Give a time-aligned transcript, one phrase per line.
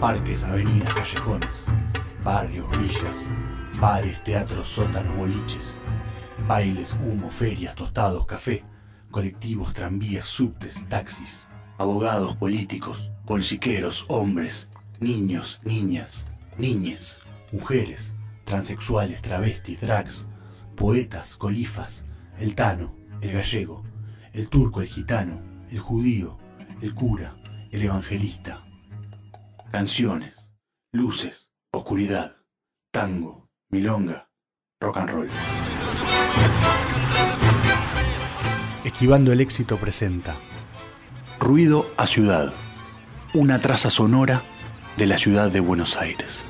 [0.00, 1.66] Parques, avenidas, callejones,
[2.24, 3.28] barrios, villas,
[3.78, 5.78] bares, teatros, sótanos, boliches,
[6.48, 8.64] bailes, humo, ferias, tostados, café,
[9.10, 11.46] colectivos, tranvías, subtes, taxis,
[11.76, 16.24] abogados, políticos, bolsiqueros, hombres, niños, niñas,
[16.56, 17.18] niñes,
[17.52, 20.28] mujeres, transexuales, travestis, drags,
[20.76, 22.06] poetas, colifas,
[22.38, 23.84] el tano, el gallego,
[24.32, 26.38] el turco, el gitano, el judío,
[26.80, 27.36] el cura,
[27.70, 28.64] el evangelista.
[29.70, 30.52] Canciones,
[30.92, 32.38] luces, oscuridad,
[32.92, 34.28] tango, milonga,
[34.80, 35.30] rock and roll.
[38.82, 40.34] Esquivando el éxito presenta
[41.38, 42.52] Ruido a Ciudad,
[43.32, 44.42] una traza sonora
[44.96, 46.48] de la ciudad de Buenos Aires.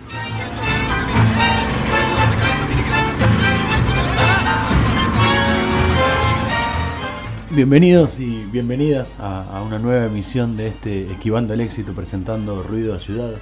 [7.53, 13.01] Bienvenidos y bienvenidas a, una nueva emisión de este Esquivando el éxito presentando Ruido a
[13.01, 13.33] Ciudad.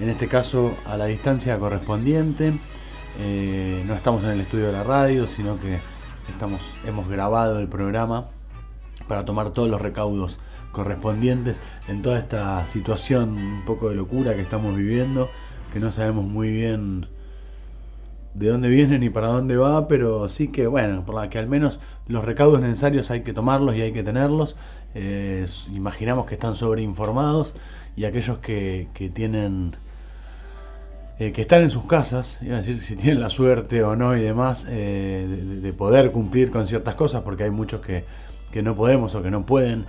[0.00, 2.54] En este caso a la distancia correspondiente.
[3.18, 5.80] Eh, no estamos en el estudio de la radio, sino que
[6.30, 8.30] estamos, hemos grabado el programa
[9.06, 10.38] para tomar todos los recaudos
[10.72, 15.28] correspondientes en toda esta situación un poco de locura que estamos viviendo,
[15.74, 17.06] que no sabemos muy bien
[18.34, 21.48] de dónde viene ni para dónde va, pero sí que, bueno, por la que al
[21.48, 24.56] menos los recaudos necesarios hay que tomarlos y hay que tenerlos.
[24.94, 27.54] Eh, imaginamos que están sobreinformados
[27.96, 29.76] y aquellos que, que tienen.
[31.18, 34.16] Eh, que están en sus casas, iba a decir si tienen la suerte o no
[34.16, 38.02] y demás, eh, de, poder cumplir con ciertas cosas, porque hay muchos que,
[38.50, 39.84] que no podemos o que no pueden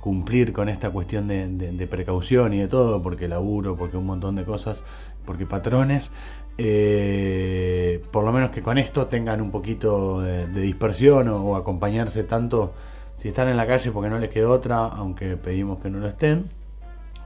[0.00, 4.34] cumplir con esta cuestión de, de, precaución y de todo, porque laburo, porque un montón
[4.34, 4.82] de cosas,
[5.24, 6.10] porque patrones,
[6.58, 12.72] eh, por lo menos que con esto tengan un poquito de, dispersión o, acompañarse tanto
[13.14, 16.08] si están en la calle porque no les queda otra, aunque pedimos que no lo
[16.08, 16.50] estén,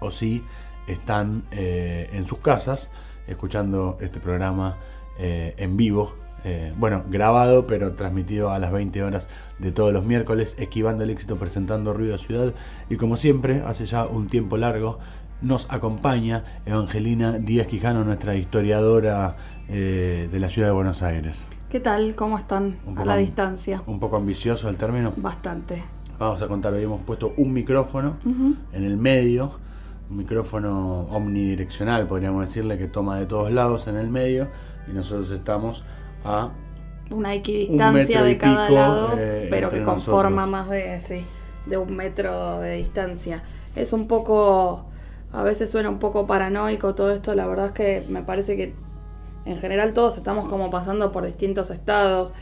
[0.01, 0.43] o si
[0.87, 2.91] están eh, en sus casas
[3.27, 4.79] escuchando este programa
[5.19, 6.15] eh, en vivo.
[6.79, 9.29] bueno, grabado, pero transmitido a las 20 horas
[9.59, 12.55] de todos los miércoles, esquivando el éxito presentando Ruido Ciudad.
[12.89, 14.99] Y como siempre, hace ya un tiempo largo,
[15.43, 19.37] nos acompaña Evangelina Díaz Quijano, nuestra historiadora
[19.69, 21.47] eh, de la ciudad de Buenos Aires.
[21.71, 22.15] ¿Qué tal?
[22.15, 23.83] ¿Cómo están a la distancia?
[23.87, 25.13] Un poco ambicioso el término.
[25.17, 25.83] Bastante.
[26.19, 29.53] Vamos a contar, hoy hemos puesto un micrófono en el medio,
[30.11, 34.49] un micrófono omnidireccional, podríamos decirle, que toma de todos lados en el medio,
[34.87, 35.85] y nosotros estamos
[36.25, 36.51] a
[37.11, 41.25] una equidistancia de cada lado, eh, pero que conforma más de, sí,
[41.65, 43.43] de un metro de distancia.
[43.75, 44.90] Es un poco
[45.33, 48.75] a veces suena un poco paranoico todo esto, la verdad es que me parece que
[49.45, 52.33] en general todos estamos como pasando por distintos estados,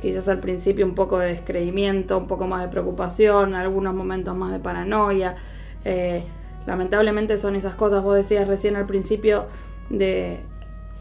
[0.00, 4.52] quizás al principio un poco de descreimiento, un poco más de preocupación, algunos momentos más
[4.52, 5.36] de paranoia.
[5.84, 6.22] Eh,
[6.66, 9.46] lamentablemente son esas cosas, vos decías recién al principio
[9.90, 10.40] de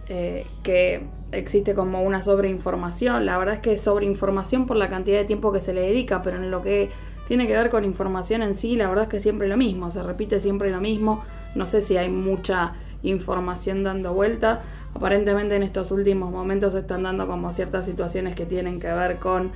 [0.09, 5.17] eh, que existe como una sobreinformación, la verdad es que es sobreinformación por la cantidad
[5.17, 6.89] de tiempo que se le dedica, pero en lo que
[7.27, 10.01] tiene que ver con información en sí, la verdad es que siempre lo mismo, se
[10.03, 11.23] repite siempre lo mismo,
[11.55, 12.73] no sé si hay mucha
[13.03, 14.61] información dando vuelta,
[14.93, 19.17] aparentemente en estos últimos momentos se están dando como ciertas situaciones que tienen que ver
[19.17, 19.51] con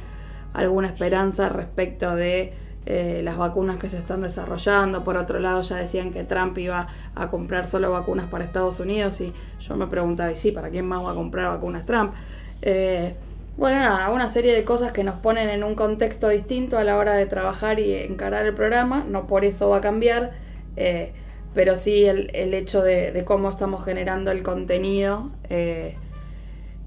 [0.53, 2.53] alguna esperanza respecto de
[2.85, 5.03] eh, las vacunas que se están desarrollando.
[5.03, 9.21] Por otro lado, ya decían que Trump iba a comprar solo vacunas para Estados Unidos
[9.21, 12.13] y yo me preguntaba, y sí, ¿para quién más va a comprar vacunas Trump?
[12.61, 13.15] Eh,
[13.57, 16.97] bueno, nada, una serie de cosas que nos ponen en un contexto distinto a la
[16.97, 20.31] hora de trabajar y encarar el programa, no por eso va a cambiar,
[20.77, 21.13] eh,
[21.53, 25.95] pero sí el, hecho de, cómo estamos generando el contenido eh,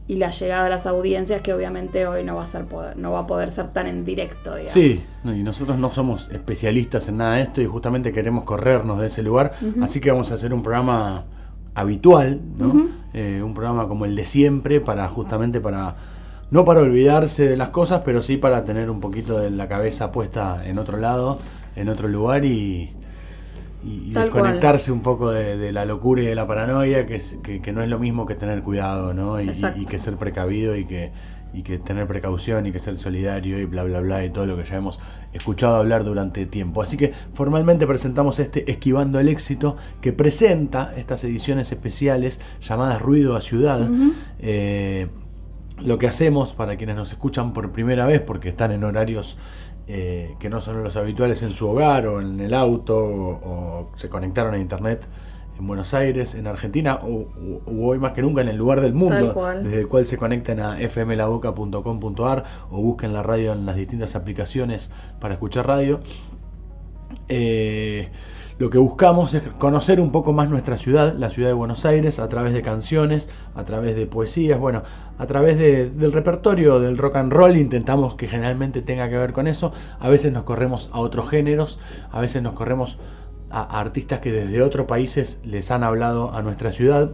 [0.06, 2.66] y la llegada a las audiencias que obviamente hoy no va a ser
[2.96, 4.72] no va a poder ser tan en directo digamos.
[4.72, 9.06] sí y nosotros no somos especialistas en nada de esto y justamente queremos corrernos de
[9.06, 11.24] ese lugar así que vamos a hacer un programa
[11.74, 15.96] habitual no eh, un programa como el de siempre para justamente para
[16.54, 20.12] no para olvidarse de las cosas, pero sí para tener un poquito de la cabeza
[20.12, 21.40] puesta en otro lado,
[21.74, 22.92] en otro lugar y,
[23.82, 27.20] desconectarse un poco de, la locura y de la paranoia, que,
[27.60, 29.40] que, no es lo mismo que tener cuidado, ¿no?
[29.40, 29.48] Y,
[29.84, 31.10] que ser precavido y que,
[31.52, 34.56] y que tener precaución y que ser solidario y bla, bla, bla, y todo lo
[34.56, 35.00] que ya hemos
[35.32, 36.82] escuchado hablar durante tiempo.
[36.82, 43.34] Así que formalmente presentamos este Esquivando el Éxito, que presenta estas ediciones especiales llamadas Ruido
[43.34, 43.88] a Ciudad
[45.78, 49.36] lo que hacemos para quienes nos escuchan por primera vez porque están en horarios
[49.86, 54.08] eh, que no son los habituales en su hogar o en el auto o, se
[54.08, 55.06] conectaron a internet
[55.58, 57.28] en Buenos Aires, en Argentina o,
[57.66, 60.76] hoy más que nunca en el lugar del mundo desde el cual se conecten a
[60.76, 64.90] fmlaboca.com.ar o busquen la radio en las distintas aplicaciones
[65.20, 66.00] para escuchar radio.
[68.64, 72.18] Lo que buscamos es conocer un poco más nuestra ciudad, la ciudad de Buenos Aires,
[72.18, 74.82] a través de canciones, a través de poesías, bueno,
[75.18, 79.48] a través del repertorio del rock and roll intentamos que generalmente tenga que ver con
[79.48, 79.70] eso.
[80.00, 81.78] A veces nos corremos a otros géneros,
[82.10, 82.96] a veces nos corremos
[83.50, 87.10] a, artistas que desde otros países les han hablado a nuestra ciudad.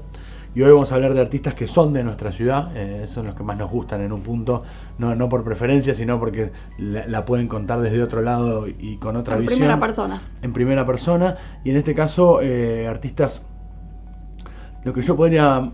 [0.55, 3.37] Y hoy vamos a hablar de artistas que son de nuestra ciudad, eh, son los
[3.37, 4.65] que más nos gustan en un punto,
[4.99, 9.37] no, no por preferencia, sino porque la, pueden contar desde otro lado y con otra
[9.37, 9.53] visión.
[9.53, 10.23] En primera persona.
[10.43, 13.45] En primera persona, y en este caso eh, artistas,
[14.83, 15.71] lo que yo podría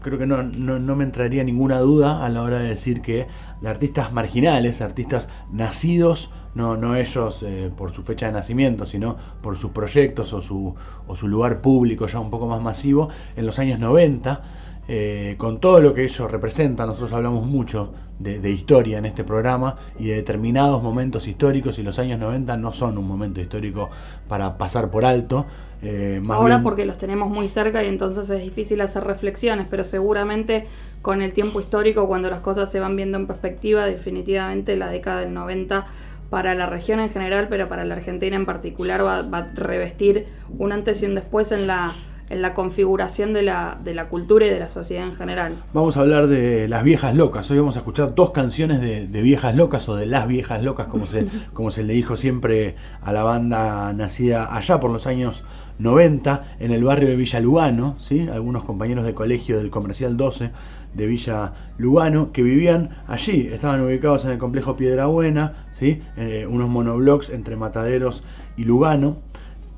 [0.00, 3.26] creo que no, no, me entraría ninguna duda a la hora de decir que
[3.60, 9.16] de artistas marginales, artistas nacidos, no, no ellos eh, por su fecha de nacimiento, sino
[9.42, 10.74] por sus proyectos o su,
[11.06, 14.42] o su lugar público ya un poco más masivo, en los años 90,
[14.92, 19.76] eh, con todo lo que ellos representan, nosotros hablamos mucho de, historia en este programa
[20.00, 23.88] y de determinados momentos históricos y los años 90 no son un momento histórico
[24.26, 25.46] para pasar por alto.
[25.80, 30.66] Eh, Ahora porque los tenemos muy cerca y entonces es difícil hacer reflexiones, pero seguramente
[31.02, 35.20] con el tiempo histórico, cuando las cosas se van viendo en perspectiva, definitivamente la década
[35.20, 35.86] del 90
[36.30, 40.26] para la región en general, pero para la Argentina en particular va a revestir
[40.58, 41.94] un antes y un después en la
[42.30, 45.56] en la configuración de la, de la cultura y de la sociedad en general.
[45.74, 47.50] Vamos a hablar de las viejas locas.
[47.50, 51.06] Hoy vamos a escuchar dos canciones de, viejas locas o de las viejas locas, como
[51.06, 55.44] se, como se le dijo siempre a la banda nacida allá por los años
[55.80, 58.28] 90 en el barrio de Villa Lugano, ¿sí?
[58.32, 60.52] algunos compañeros de colegio del Comercial 12
[60.94, 66.02] de Villa Lugano que vivían allí, estaban ubicados en el complejo Piedra Buena, ¿sí?
[66.16, 68.22] Eh, unos monoblocks entre Mataderos
[68.56, 69.18] y Lugano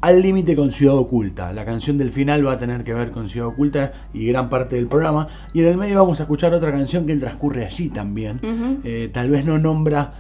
[0.03, 1.53] al límite con Ciudad Oculta.
[1.53, 4.75] La canción del final va a tener que ver con Ciudad Oculta y gran parte
[4.75, 5.29] del programa.
[5.55, 8.41] Y en el medio vamos a escuchar otra canción que transcurre allí también.
[8.85, 10.13] Eh, tal vez no nombra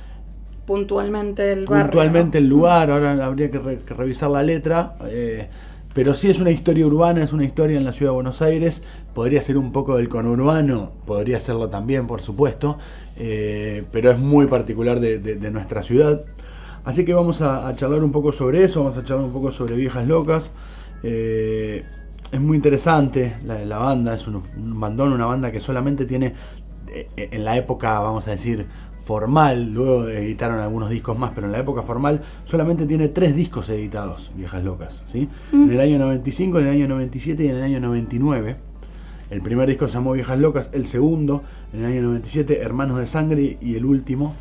[0.64, 2.92] puntualmente el puntualmente el lugar.
[2.92, 4.94] Ahora habría que, revisar la letra.
[5.06, 5.48] Eh,
[5.92, 8.84] pero sí es una historia urbana, es una historia en la ciudad de Buenos Aires.
[9.14, 12.78] Podría ser un poco del conurbano, podría serlo también, por supuesto.
[13.18, 16.22] Eh, pero es muy particular de nuestra ciudad.
[16.84, 19.76] Así que vamos a, charlar un poco sobre eso, vamos a charlar un poco sobre
[19.76, 20.52] Viejas Locas.
[21.02, 21.84] Eh,
[22.30, 24.42] es muy interesante la, banda, es un,
[24.80, 26.34] bandón, una banda que solamente tiene,
[26.88, 28.66] eh, en la época, vamos a decir,
[29.04, 33.68] formal, luego editaron algunos discos más, pero en la época formal solamente tiene tres discos
[33.68, 35.28] editados, Viejas Locas, ¿sí?
[35.52, 35.64] Mm.
[35.64, 38.56] En el año 95, en el año 97 y en el año 99.
[39.30, 41.42] El primer disco se llamó Viejas Locas, el segundo,
[41.72, 44.34] en el año 97, Hermanos de Sangre y el último,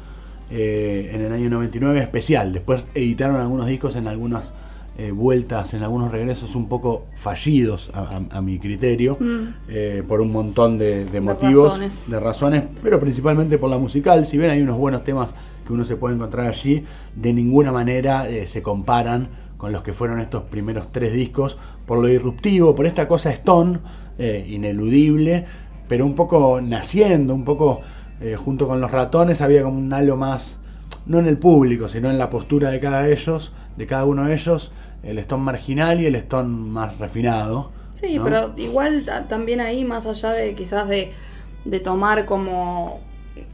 [0.54, 2.52] eh, en el año 99 especial.
[2.52, 4.52] Después editaron algunos discos en algunas
[4.98, 9.48] eh, vueltas, en algunos regresos un poco fallidos a, mi criterio, mm.
[9.70, 14.26] eh, por un montón de, motivos, de razones, pero principalmente por la musical.
[14.26, 15.34] Si bien hay unos buenos temas
[15.66, 16.84] que uno se puede encontrar allí,
[17.16, 22.08] de ninguna manera se comparan con los que fueron estos primeros tres discos, por lo
[22.08, 23.80] disruptivo, por esta cosa Stone,
[24.20, 25.46] ineludible,
[25.88, 27.82] pero un poco naciendo, un poco
[28.22, 30.60] eh, junto con los ratones había como un halo más,
[31.08, 34.34] no en el público, sino en la postura de cada ellos, de cada uno de
[34.36, 34.72] ellos,
[35.02, 37.72] el Stone marginal y el Stone más refinado.
[37.96, 41.12] Sí, pero igual también ahí, más allá de quizás de,
[41.84, 43.00] tomar como,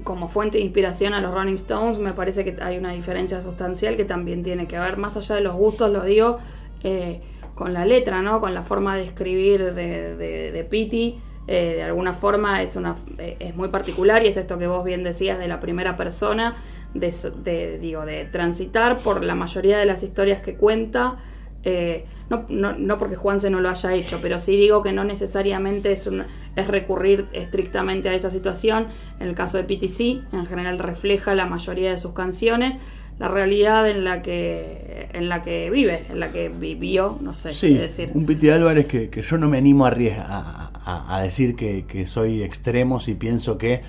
[0.03, 3.95] como fuente de inspiración a los Rolling Stones, me parece que hay una diferencia sustancial
[3.95, 6.39] que también tiene que ver, más allá de los gustos, lo digo,
[6.83, 7.21] eh,
[7.55, 8.41] con la letra, ¿no?
[8.41, 12.95] Con la forma de escribir de, de, de Pity eh, de alguna forma es, una,
[13.17, 16.55] eh, es muy particular y es esto que vos bien decías de la primera persona,
[16.93, 21.15] de, digo, de transitar por la mayoría de las historias que cuenta.
[21.63, 25.05] Eh, no, no, no, porque Juanse no lo haya hecho, pero sí digo que no
[25.05, 26.09] necesariamente es,
[26.55, 28.87] es recurrir estrictamente a esa situación.
[29.19, 32.75] En el caso de PTC, en general refleja la mayoría de sus canciones
[33.19, 37.51] la realidad en la que en la que vive, en la que vivió, no sé.
[37.53, 38.11] Sí, decir.
[38.13, 42.05] un Piti Álvarez que, que, yo no me animo a, a, a decir que, que,
[42.05, 43.81] soy extremo si pienso que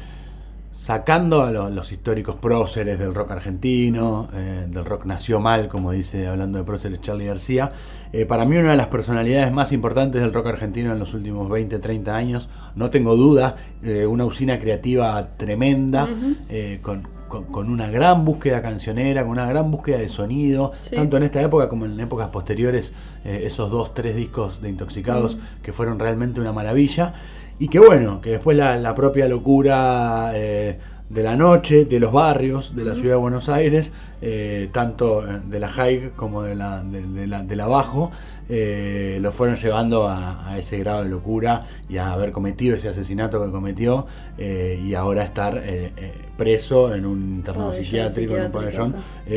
[0.78, 6.28] sacando a los, históricos próceres del rock argentino, eh, del rock nació mal, como dice
[6.28, 7.73] hablando de próceres Charlie García,
[8.12, 11.50] eh, para mí una de las personalidades más importantes del rock argentino en los últimos
[11.50, 16.08] 20, 30 años, no tengo duda, eh, una usina creativa tremenda,
[16.80, 21.40] con con, una gran búsqueda cancionera, con una gran búsqueda de sonido, tanto en esta
[21.40, 22.92] época como en épocas posteriores,
[23.25, 27.14] eh, esos dos, tres discos de Intoxicados que fueron realmente una maravilla.
[27.58, 32.76] Y que bueno, que después la, propia locura eh, de la noche, de los barrios,
[32.76, 37.26] de la ciudad de Buenos Aires, eh, tanto de la high como de la, de,
[37.26, 38.11] la, de la bajo,
[38.49, 43.45] eh, lo fueron llevando a, ese grado de locura y a haber cometido ese asesinato
[43.45, 44.07] que cometió
[44.38, 45.62] eh, y ahora estar
[46.37, 48.95] preso en un internado psiquiátrico, en un pabellón,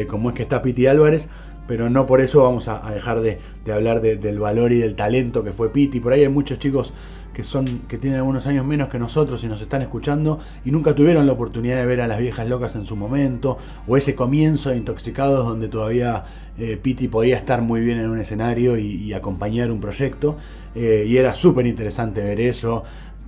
[0.08, 1.27] como es que está Piti Álvarez.
[1.68, 3.39] pero no por eso vamos a, dejar de,
[3.72, 6.00] hablar del valor y del talento que fue Piti.
[6.00, 6.94] Por ahí hay muchos chicos
[7.33, 10.93] que son que tienen algunos años menos que nosotros y nos están escuchando y nunca
[10.95, 13.57] tuvieron la oportunidad de ver a las viejas locas en su momento
[13.88, 16.23] o ese comienzo de Intoxicados donde todavía
[16.57, 20.38] eh, Piti podía estar muy bien en un escenario y, acompañar un proyecto
[20.73, 22.83] eh, y era súper interesante ver eso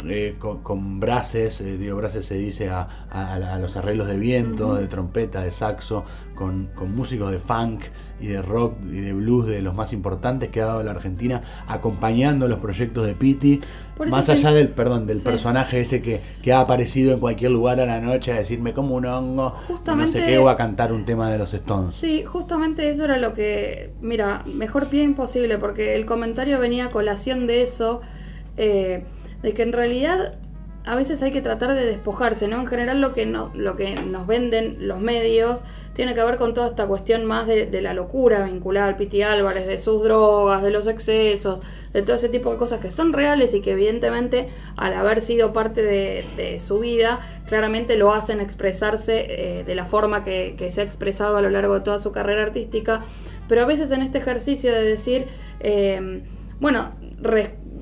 [0.06, 2.88] eh, con, brases, eh, digo, brases se dice a,
[3.60, 6.04] los arreglos de viento, de trompeta, de saxo,
[6.36, 7.84] con, músicos de funk
[8.20, 11.42] y de rock y de blues de los más importantes que ha dado la Argentina,
[11.68, 13.62] acompañando los proyectos de Piti,
[14.10, 16.20] más allá del, perdón, del personaje ese que,
[16.52, 20.26] ha aparecido en cualquier lugar a la noche a decirme como un hongo, no sé
[20.26, 21.96] qué, o a cantar un tema de los Stones.
[21.96, 26.90] Sí, justamente eso era lo que, mira, mejor pie imposible, porque el comentario venía a
[26.90, 28.02] colación de eso.
[28.58, 29.06] Eh,
[29.44, 30.34] de que en realidad
[30.86, 32.60] a veces hay que tratar de despojarse, ¿no?
[32.60, 36.54] En general lo que, no, lo que nos venden los medios tiene que ver con
[36.54, 40.72] toda esta cuestión más de, la locura vinculada al Piti Álvarez, de sus drogas, de
[40.72, 41.62] los excesos,
[41.94, 45.54] de todo ese tipo de cosas que son reales y que evidentemente al haber sido
[45.54, 50.84] parte de, su vida, claramente lo hacen expresarse eh, de la forma que, se ha
[50.84, 53.04] expresado a lo largo de toda su carrera artística,
[53.48, 55.28] pero a veces en este ejercicio de decir,
[55.60, 56.24] eh,
[56.60, 56.92] bueno,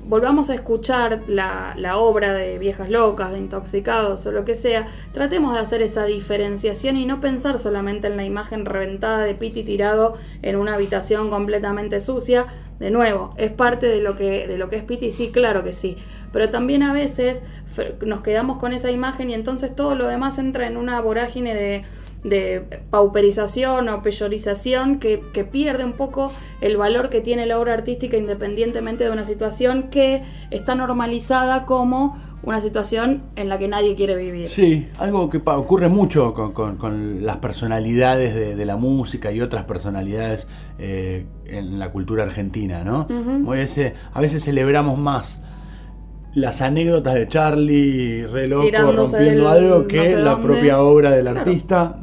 [0.04, 5.54] volvamos a escuchar la, obra de Viejas Locas, de Intoxicados o lo que sea, tratemos
[5.54, 10.14] de hacer esa diferenciación y no pensar solamente en la imagen reventada de Piti tirado
[10.42, 12.46] en una habitación completamente sucia.
[12.78, 15.72] De nuevo, es parte de lo que, de lo que es Piti, sí, claro que
[15.72, 15.96] sí.
[16.32, 17.42] Pero también a veces
[18.04, 21.84] nos quedamos con esa imagen y entonces todo lo demás entra en una vorágine de
[22.24, 25.18] de pauperización o peyorización que,
[25.50, 30.22] pierde un poco el valor que tiene la obra artística independientemente de una situación que
[30.50, 34.48] está normalizada como una situación en la que nadie quiere vivir.
[34.48, 40.46] Sí, algo que ocurre mucho con, las personalidades de, la música y otras personalidades
[40.78, 43.06] eh, en la cultura argentina, ¿no?
[43.48, 45.40] a veces celebramos más
[46.34, 51.98] las anécdotas de Charlie re loco rompiendo algo que la propia obra del artista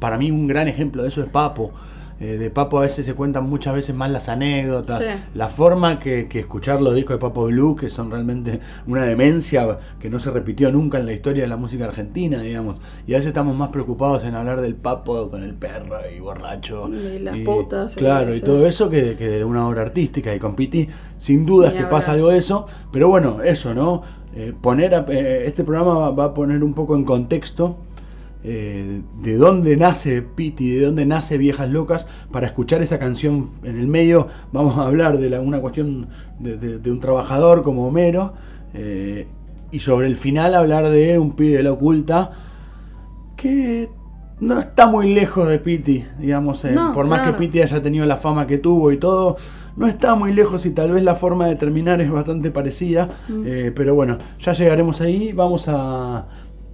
[0.00, 1.72] para mí un gran ejemplo de eso es Papo.
[2.20, 5.02] Eh, de Papo a veces se cuentan muchas veces más las anécdotas,
[5.32, 10.10] la forma que, escuchar los discos de Papo Blue, que son realmente una demencia que
[10.10, 12.76] no se repitió nunca en la historia de la música argentina, digamos.
[13.06, 16.88] Y a veces estamos más preocupados en hablar del Papo con el perro y borracho.
[16.88, 17.94] Y las putas.
[17.94, 20.34] Claro, y todo eso que, de una obra artística.
[20.34, 22.66] Y con Piti, sin dudas que pasa algo de eso.
[22.92, 24.02] Pero bueno, eso, ¿no?
[24.34, 27.78] Eh, poner eh, este programa va a poner un poco en contexto
[28.42, 33.78] eh, de dónde nace Piti, de dónde nace Viejas Locas, para escuchar esa canción en
[33.78, 34.28] el medio.
[34.52, 38.32] Vamos a hablar de la, una cuestión de, un trabajador como Homero,
[38.72, 39.28] eh,
[39.70, 42.30] y sobre el final hablar de un pibe de la oculta
[43.36, 43.90] que
[44.40, 48.16] no está muy lejos de Piti, digamos, eh, por más que Piti haya tenido la
[48.16, 49.36] fama que tuvo y todo,
[49.76, 53.72] no está muy lejos y tal vez la forma de terminar es bastante parecida, mm.
[53.74, 56.26] pero bueno, ya llegaremos ahí, vamos a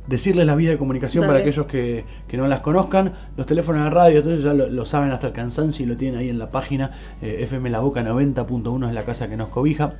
[0.07, 3.13] decirles las vías de comunicación para aquellos que, no las conozcan.
[3.37, 6.29] Los teléfonos de radio, entonces ya lo, saben hasta el cansancio y lo tienen ahí
[6.29, 6.91] en la página.
[7.23, 9.95] Eh, FM La Boca 90.1 es la casa que nos cobija.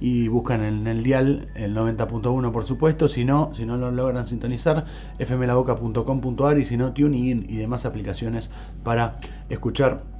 [0.00, 3.08] Y buscan en el dial el 90.1 por supuesto.
[3.08, 4.84] Si no, si no lo logran sintonizar,
[5.18, 8.50] fmlaboca.com.ar y si no, TuneIn y demás aplicaciones
[8.82, 9.18] para
[9.48, 10.13] escuchar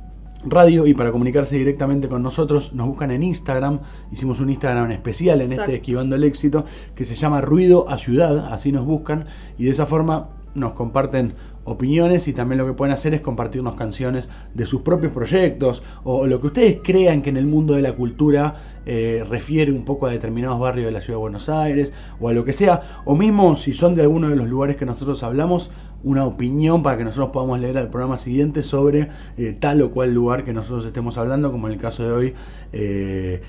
[0.47, 3.81] radio y para comunicarse directamente con nosotros nos buscan en Instagram.
[4.13, 8.53] Hicimos un Instagram especial en este Esquivando el Éxito que se llama Ruido a Ciudad,
[8.53, 9.27] así nos buscan.
[9.59, 11.35] Y de esa forma nos comparten
[11.65, 16.27] opiniones y también lo que pueden hacer es compartirnos canciones de sus propios proyectos o
[16.27, 18.55] lo que ustedes crean que en el mundo de la cultura
[18.87, 22.33] eh, refiere un poco a determinados barrios de la ciudad de Buenos Aires o a
[22.33, 25.71] lo que sea, o mismo si son de alguno de los lugares que nosotros hablamos,
[26.05, 30.15] una opinión para que nosotros podamos leer al programa siguiente sobre eh, tal o cual
[30.15, 32.35] lugar que nosotros estemos hablando, como en el caso de hoy,
[32.73, 33.43] eh,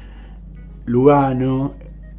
[0.86, 1.74] Lugano,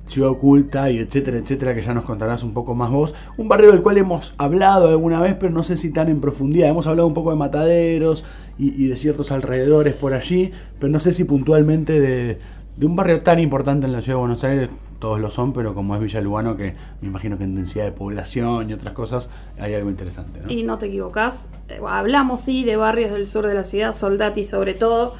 [0.06, 3.14] Ciudad Oculta y etcétera, etcétera, que ya nos contarás un poco más vos.
[3.36, 6.68] Un barrio del cual hemos hablado alguna vez, pero no sé si tan en profundidad.
[6.68, 8.24] Hemos hablado un poco de mataderos
[8.58, 12.38] y, de ciertos alrededores por allí, pero no sé si puntualmente de,
[12.76, 14.68] de, un barrio tan importante en la ciudad de Buenos Aires.
[14.98, 17.92] Todos lo son, pero como es Villa Lugano, que me imagino que en densidad de
[17.92, 20.40] población y otras cosas hay algo interesante.
[20.48, 21.48] Y no te equivocás.
[21.68, 25.14] Eh, hablamos, sí, de barrios del sur de la ciudad, Soldati sobre todo.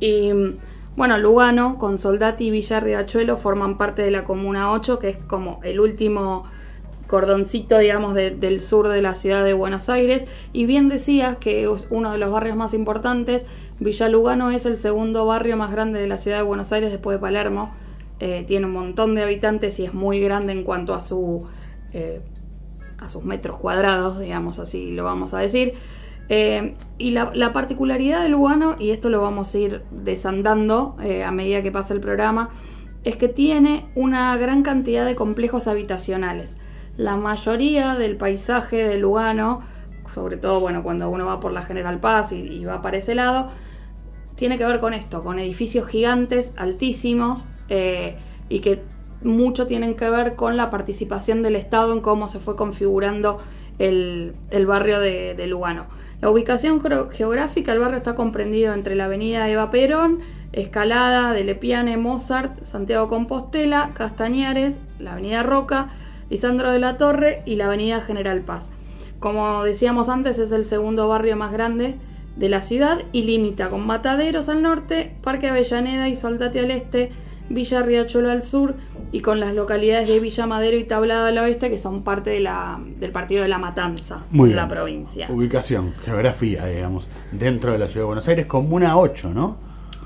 [0.00, 0.30] Y
[0.96, 5.16] bueno, Lugano, con Soldati y Villa Riachuelo forman parte de la Comuna 8, que es
[5.16, 6.44] como el último
[7.06, 10.26] cordoncito, digamos, del sur de la ciudad de Buenos Aires.
[10.52, 13.46] Y bien decías que es uno de los barrios más importantes.
[13.80, 17.16] Villa Lugano es el segundo barrio más grande de la ciudad de Buenos Aires después
[17.16, 17.72] de Palermo.
[18.20, 21.46] Eh, tiene un montón de habitantes y es muy grande en cuanto a su...
[21.92, 22.20] Eh,
[23.00, 25.74] a sus metros cuadrados, digamos así lo vamos a decir.
[26.28, 31.62] Eh, y la, particularidad de Lugano, y esto lo vamos a ir desandando a medida
[31.62, 32.50] que pasa el programa,
[33.04, 36.56] es que tiene una gran cantidad de complejos habitacionales.
[36.96, 39.60] La mayoría del paisaje de Lugano,
[40.08, 43.48] sobre todo bueno, cuando uno va por la General Paz y, va para ese lado,
[44.34, 48.16] tiene que ver con esto, con edificios gigantes, altísimos, eh,
[48.48, 48.82] y que
[49.22, 53.38] mucho tienen que ver con la participación del Estado en cómo se fue configurando
[53.78, 54.34] el,
[54.66, 55.86] barrio de, Lugano.
[56.20, 60.20] La ubicación geográfica, el barrio está comprendido entre la avenida Eva Perón,
[60.52, 65.88] Escalada, de Lepiane, Mozart, Santiago Compostela, Castañares, la avenida Roca,
[66.30, 68.70] Lisandro de la Torre y la avenida General Paz.
[69.20, 71.96] Como decíamos antes, es el segundo barrio más grande
[72.36, 77.10] de la ciudad y limita con Mataderos al norte, Parque Avellaneda y Soldati al este,
[77.48, 78.74] Villa Riachuelo al sur
[79.10, 82.40] y con las localidades de Villa Madero y Tablado al oeste que son parte de
[82.40, 85.26] la, del partido de La Matanza, Muy la provincia.
[85.30, 89.56] Ubicación, geografía, digamos, dentro de la ciudad de Buenos Aires, Comuna 8, ¿no?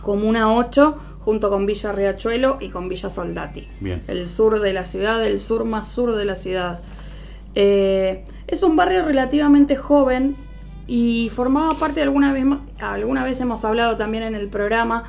[0.02, 3.68] Comuna 8, junto con Villa Riachuelo y con Villa Soldati.
[3.80, 4.02] Bien.
[4.06, 6.80] El sur de la ciudad, el sur más sur de la ciudad.
[7.54, 10.36] Eh, es un barrio relativamente joven
[10.86, 12.44] y formaba parte, alguna vez,
[12.80, 15.04] alguna vez hemos hablado también en el programa,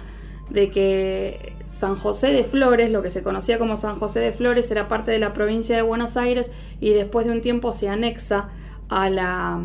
[0.50, 1.53] de que
[1.84, 5.12] San José de Flores, lo que se conocía como San José de Flores, era parte
[5.12, 6.50] de la provincia de Buenos Aires
[6.80, 8.48] y después de un tiempo se anexa
[8.88, 9.60] a la,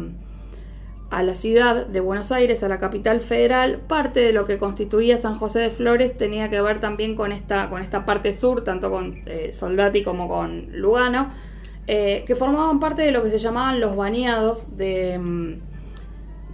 [1.11, 3.79] a la ciudad de Buenos Aires, a la capital federal.
[3.87, 7.71] Parte de lo que constituía San José de Flores tenía que ver también con esta,
[7.71, 11.29] con esta parte sur, tanto con eh, Soldati como con Lugano,
[11.87, 15.53] eh, que formaban parte de lo que se llamaban los baneados de mm,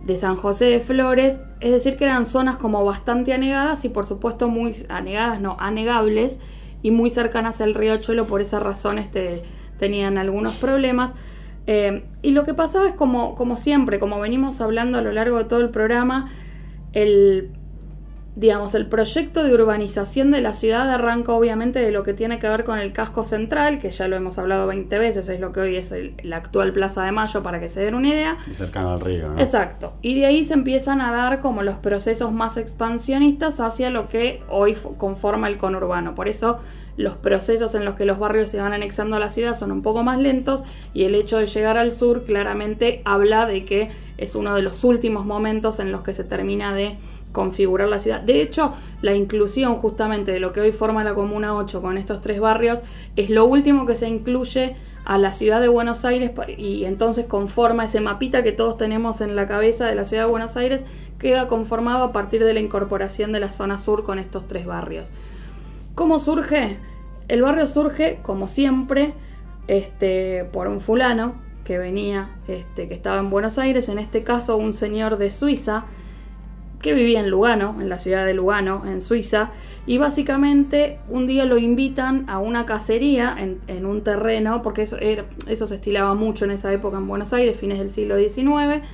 [0.05, 4.05] de San José de Flores, es decir, que eran zonas como bastante anegadas y por
[4.05, 6.39] supuesto muy anegadas, no, anegables
[6.83, 9.43] y muy cercanas al río Cholo, por esa razón este,
[9.79, 11.15] tenían algunos problemas.
[11.67, 15.39] Eh, y lo que pasaba es como, como siempre, como venimos hablando a lo largo
[15.39, 16.31] de todo el programa,
[16.93, 17.51] el
[18.37, 22.49] digamos, el proyecto de urbanización de la ciudad arranca obviamente de lo que tiene que
[22.49, 25.61] ver con el casco central, que ya lo hemos hablado 20 veces, es lo que
[25.61, 28.37] hoy es la actual Plaza de Mayo, para que se den una idea.
[28.51, 29.39] Y cercano al río, ¿no?
[29.39, 29.95] Exacto.
[30.03, 34.43] Y de ahí se empiezan a dar como los procesos más expansionistas hacia lo que
[34.49, 36.17] hoy conforma el conurbano.
[36.17, 36.59] Por eso
[36.97, 39.83] los procesos en los que los barrios se van anexando a la ciudad son un
[39.83, 44.37] poco más lentos y el hecho de llegar al sur claramente habla de que es
[44.37, 46.97] uno de los últimos momentos en los que se termina de
[47.35, 48.21] configurar la ciudad.
[48.21, 52.21] De hecho, la inclusión justamente de lo que hoy forma la Comuna 8 con estos
[52.21, 52.83] tres barrios
[53.17, 57.85] es lo último que se incluye a la ciudad de Buenos Aires y entonces conforma
[57.85, 60.85] ese mapita que todos tenemos en la cabeza de la ciudad de Buenos Aires,
[61.19, 65.13] queda conformado a partir de la incorporación de la zona sur con estos tres barrios.
[65.97, 66.79] ¿Cómo surge?
[67.27, 69.13] El barrio surge, como siempre,
[69.67, 74.57] este, por un fulano que venía, este, que estaba en Buenos Aires, en este caso
[74.57, 75.87] un señor de Suiza,
[76.85, 79.51] que vivía en Lugano, en la ciudad de Lugano, en Suiza,
[79.87, 85.67] y básicamente un día lo invitan a una cacería en, un terreno, porque eso, eso
[85.67, 88.85] se estilaba mucho en esa época en Buenos Aires, fines del siglo XIX,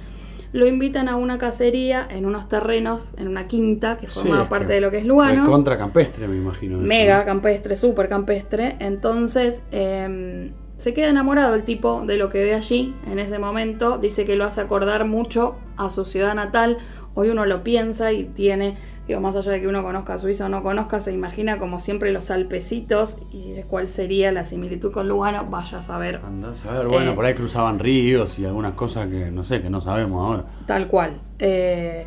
[0.53, 4.81] lo invitan a una cacería en unos terrenos, en una quinta que formaba parte de
[4.81, 5.45] lo que es Lugano.
[5.45, 6.79] Contra campestre, me imagino.
[6.79, 8.77] Mega campestre, súper campestre.
[8.79, 13.99] Entonces em, se queda enamorado el tipo de lo que ve allí en ese momento.
[13.99, 16.79] Dice que lo hace acordar mucho a su ciudad natal,
[17.15, 18.77] Hoy uno lo piensa y tiene,
[19.09, 22.13] digo, más allá de que uno conozca Suiza o no conozca, se imagina como siempre
[22.13, 26.21] los alpecitos y dice cuál sería la similitud con Lugano, vaya a saber.
[26.25, 29.61] Andás a ver, bueno, eh, por ahí cruzaban ríos y algunas cosas que no sé,
[29.61, 30.45] que no sabemos ahora.
[30.67, 31.21] Tal cual.
[31.39, 32.07] Eh,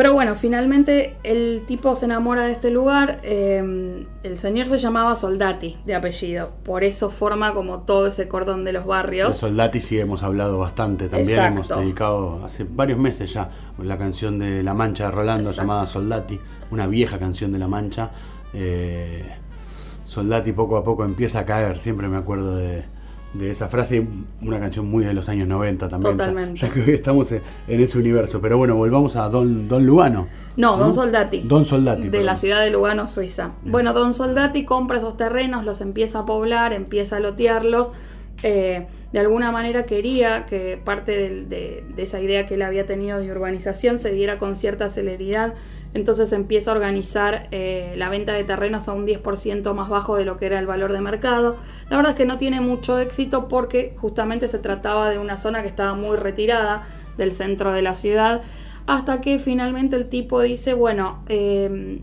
[0.00, 3.20] pero bueno, finalmente el tipo se enamora de este lugar.
[3.22, 6.52] Eh, el señor se llamaba Soldati, de apellido.
[6.64, 9.34] Por eso forma como todo ese cordón de los barrios.
[9.34, 11.10] De Soldati sí hemos hablado bastante.
[11.10, 15.84] También hemos dedicado hace varios meses ya la canción de La Mancha de Rolando llamada
[15.84, 16.40] Soldati.
[16.70, 18.10] Una vieja canción de La Mancha.
[18.54, 19.30] Eh,
[20.04, 21.78] Soldati poco a poco empieza a caer.
[21.78, 22.84] Siempre me acuerdo de
[23.32, 24.06] de esa frase,
[24.42, 26.16] una canción muy de los años 90 también.
[26.16, 26.60] Totalmente.
[26.60, 28.40] Ya, que hoy estamos en, ese universo.
[28.40, 30.28] Pero bueno, volvamos a Don, Don Lugano.
[30.56, 31.40] No, Don Soldati.
[31.40, 32.08] Don Soldati.
[32.08, 33.52] De la ciudad de Lugano, Suiza.
[33.64, 37.92] Bueno, Don Soldati compra esos terrenos, los empieza a poblar, empieza a lotearlos.
[38.42, 43.30] Eh, de alguna manera quería que parte de, esa idea que él había tenido de
[43.30, 45.54] urbanización se diera con cierta celeridad
[45.92, 50.24] entonces empieza a organizar eh, la venta de terrenos a un 10% más bajo de
[50.24, 51.56] lo que era el valor de mercado.
[51.88, 55.62] La verdad es que no tiene mucho éxito porque justamente se trataba de una zona
[55.62, 56.84] que estaba muy retirada
[57.16, 58.42] del centro de la ciudad,
[58.86, 62.00] hasta que finalmente el tipo dice, bueno, em,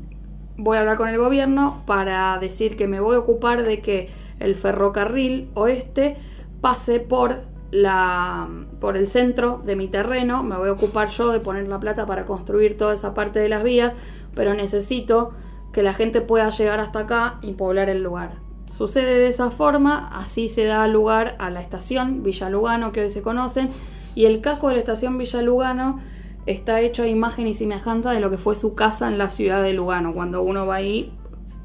[0.58, 4.10] voy a hablar con el gobierno para decir que me voy a ocupar de que
[4.40, 6.18] el ferrocarril oeste
[6.62, 7.36] pase por
[7.72, 8.48] la,
[8.80, 12.06] por el centro de mi terreno, me voy a ocupar yo de poner la plata
[12.06, 13.96] para construir toda esa parte de las vías,
[14.34, 15.32] pero necesito
[15.74, 18.32] que la gente pueda llegar hasta acá y poblar el lugar.
[18.70, 23.10] Sucede de esa forma, así se da lugar a la estación Villa Lugano que hoy
[23.10, 23.70] se conocen,
[24.16, 26.00] y el casco de la estación Villa Lugano
[26.48, 29.62] está hecho a imagen y semejanza de lo que fue su casa en la ciudad
[29.62, 30.14] de Lugano.
[30.14, 31.14] Cuando uno va ahí,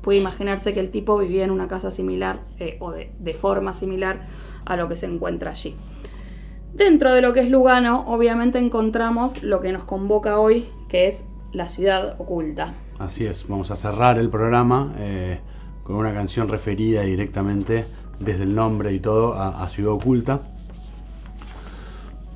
[0.02, 4.20] puede imaginarse que el tipo vivía en una casa similar eh, o de, forma similar
[4.66, 5.74] a lo que se encuentra allí.
[6.74, 11.24] Dentro de lo que es Lugano, obviamente encontramos lo que nos convoca hoy, que es
[11.52, 12.74] la ciudad oculta.
[12.98, 15.40] Así es, vamos a cerrar el programa eh,
[15.82, 17.84] con una canción referida directamente
[18.18, 20.51] desde el nombre y todo a, Ciudad Oculta.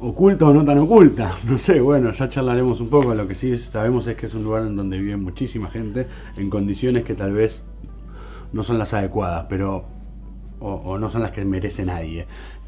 [0.07, 1.37] ¿Oculta o no tan oculta?
[1.49, 3.13] No sé, bueno, ya charlaremos un poco.
[3.13, 6.49] Lo que sí sabemos es que es un lugar en donde vive muchísima gente en
[6.49, 7.65] condiciones que tal vez
[8.53, 9.85] no son las adecuadas, pero
[10.61, 12.25] o, no son las que merece nadie.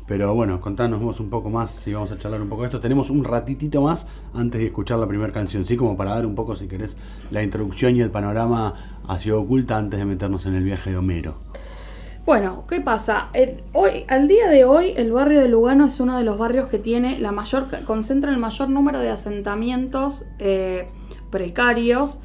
[0.09, 2.81] Pero bueno, contanos un poco más, si vamos a charlar un poco de esto.
[2.81, 5.77] Tenemos un ratitito más antes de escuchar la primera canción, ¿sí?
[5.77, 6.97] Como para dar un poco, si querés,
[7.31, 8.75] la introducción y el panorama
[9.07, 11.48] a Ciudad Oculta antes de meternos en el viaje de Homero.
[12.29, 13.31] Bueno, ¿qué pasa?
[13.73, 16.79] hoy, al día de hoy, el barrio de Lugano es uno de los barrios que
[16.79, 20.89] tiene la mayor, concentra el mayor número de asentamientos eh,
[21.31, 22.21] precarios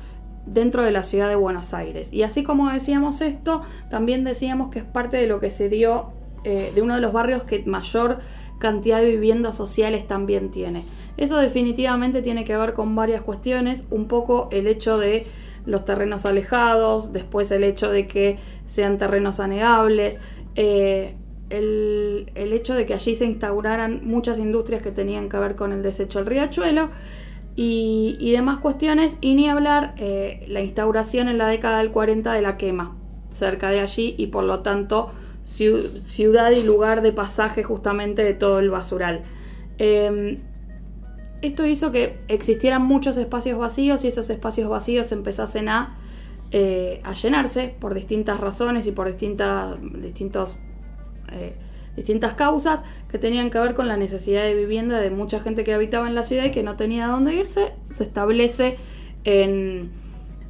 [0.45, 2.11] dentro de la ciudad de Buenos Aires.
[2.11, 6.11] Y así como decíamos esto, también decíamos que es parte de lo que se dio
[6.43, 8.19] eh, de uno de los barrios que mayor
[8.59, 10.83] cantidad de viviendas sociales también tiene.
[11.15, 15.27] Eso definitivamente tiene que ver con varias cuestiones, un poco el hecho de
[15.65, 20.19] los terrenos alejados, después el hecho de que sean terrenos anegables,
[20.55, 21.15] eh,
[21.49, 25.83] el, hecho de que allí se instauraran muchas industrias que tenían que ver con el
[25.83, 26.89] desecho del riachuelo
[27.55, 32.41] y, demás cuestiones, y ni hablar eh, la instauración en la década del 40 de
[32.41, 32.95] la quema
[33.29, 35.11] cerca de allí y por lo tanto
[35.43, 39.23] ciudad y lugar de pasaje justamente de todo el basural.
[39.77, 40.39] Em,
[41.43, 45.97] esto hizo que existieran muchos espacios vacíos y esos espacios vacíos empezasen a,
[46.51, 50.57] eh, llenarse por distintas razones y por distintas, distintos,
[51.31, 51.53] eh,
[51.97, 55.73] distintas causas que tenían que ver con la necesidad de vivienda de mucha gente que
[55.73, 58.77] habitaba en la ciudad y que no tenía dónde irse, se establece
[59.25, 59.91] en,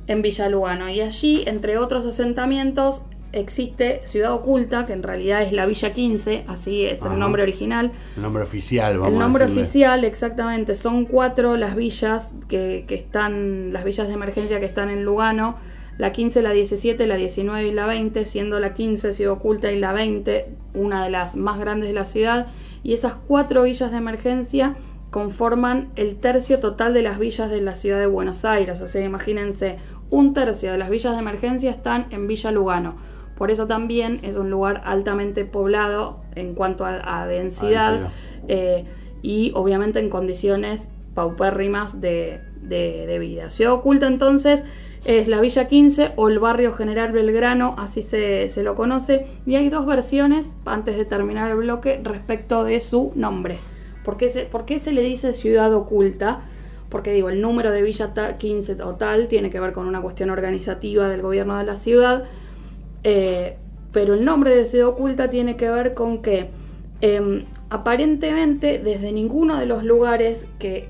[0.05, 0.89] en Villa Lugano.
[0.89, 6.45] Y allí, entre otros asentamientos, existe Ciudad Oculta, que en realidad es la Villa 15,
[6.47, 7.91] así es el nombre original.
[8.15, 10.75] El nombre oficial, vamos El nombre oficial, exactamente.
[10.75, 15.57] Son cuatro las villas que, están, las villas de emergencia que están en Lugano.
[15.97, 19.79] La 15, la 17, la 19 y la 20, siendo la 15 Ciudad Oculta y
[19.79, 22.47] la 20 una de las más grandes de la ciudad.
[22.83, 24.75] Y esas cuatro villas de emergencia
[25.11, 28.81] conforman el tercio total de las villas de la ciudad de Buenos Aires.
[28.81, 29.77] O sea, imagínense,
[30.09, 32.95] un tercio de las villas de emergencia están en Villa Lugano.
[33.43, 38.09] Por eso también es un lugar altamente poblado en cuanto a, densidad
[38.47, 38.85] eh,
[39.21, 42.39] y obviamente en condiciones paupérrimas de,
[43.19, 43.49] vida.
[43.49, 44.63] Ciudad Oculta entonces
[45.03, 49.67] es la Villa 15 o el barrio General Belgrano, así se, lo conoce, y hay
[49.67, 53.57] dos versiones, antes de terminar el bloque, respecto de su nombre.
[54.05, 56.39] ¿Por qué se, por qué se le dice ciudad oculta?
[56.87, 60.29] Porque digo, el número de Villa 15 o tal tiene que ver con una cuestión
[60.29, 62.23] organizativa del gobierno de la ciudad,
[63.03, 63.57] eh,
[63.91, 66.49] pero el nombre de Ciudad Oculta tiene que ver con que
[67.01, 70.89] em, aparentemente desde ninguno de los lugares que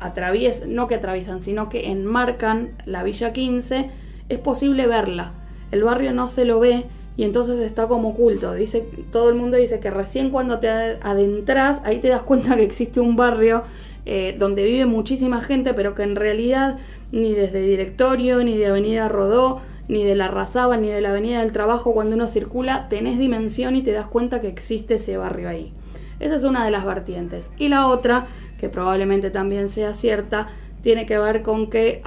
[0.00, 3.90] atraviesan, no que atraviesan, sino que enmarcan la Villa 15,
[4.28, 5.32] es posible verla.
[5.70, 6.84] El barrio no se lo ve
[7.16, 8.52] y entonces está como oculto.
[8.54, 12.64] Dice, todo el mundo dice que recién cuando te adentras, ahí te das cuenta que
[12.64, 13.62] existe un barrio
[14.04, 16.78] eh, donde vive muchísima gente, pero que en realidad
[17.12, 21.40] ni desde directorio, ni de Avenida Rodó, ni de la Razaba, ni de la Avenida
[21.40, 25.48] del Trabajo, cuando uno circula, tenés dimensión y te das cuenta que existe ese barrio
[25.48, 25.72] ahí.
[26.20, 27.50] Esa es una de las vertientes.
[27.58, 28.26] Y la otra,
[28.58, 30.46] que probablemente también sea cierta,
[30.82, 32.02] tiene que ver con que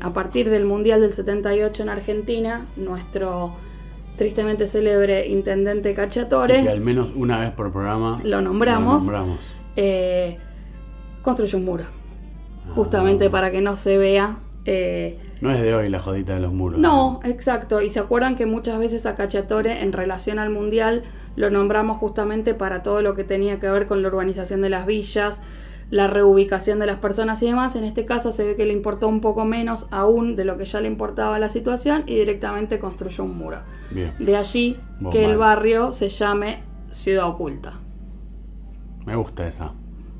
[0.00, 3.52] a partir del Mundial del 78 en Argentina, nuestro
[4.16, 9.04] tristemente célebre intendente Cachatore, que al menos una vez por programa lo nombramos,
[9.76, 10.38] eh,
[11.22, 11.84] construyó un muro,
[12.74, 13.30] justamente ah.
[13.30, 16.80] para que no se vea eh, no es de hoy la jodita de los muros.
[16.80, 17.82] No, exacto.
[17.82, 21.02] Y se acuerdan que muchas veces a Cacciatore en relación al Mundial
[21.36, 24.86] lo nombramos justamente para todo lo que tenía que ver con la urbanización de las
[24.86, 25.42] villas,
[25.90, 27.76] la reubicación de las personas y demás.
[27.76, 30.64] En este caso se ve que le importó un poco menos aún de lo que
[30.64, 33.58] ya le importaba la situación y directamente construyó un muro.
[34.18, 34.78] De allí
[35.12, 37.74] que el barrio se llame Ciudad Oculta.
[39.04, 39.72] Me gusta esa.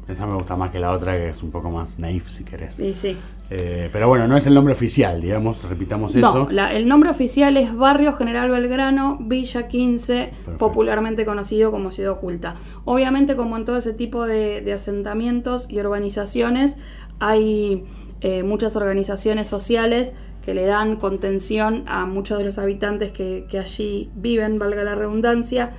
[0.07, 2.75] Esa me gusta más que la otra, que es un poco más naif, si querés.
[2.75, 3.17] Sí, sí.
[3.49, 6.49] Eh, pero bueno, no es el nombre oficial, digamos, repitamos eso.
[6.51, 12.57] No, el nombre oficial es Barrio General Belgrano, Villa 15, popularmente conocido como Ciudad Oculta.
[12.85, 16.77] Obviamente, como en todo ese tipo de, asentamientos y urbanizaciones,
[17.19, 17.85] hay
[18.21, 20.13] eh, muchas organizaciones sociales
[20.45, 25.73] que le dan contención a muchos de los habitantes que, allí viven, valga la redundancia.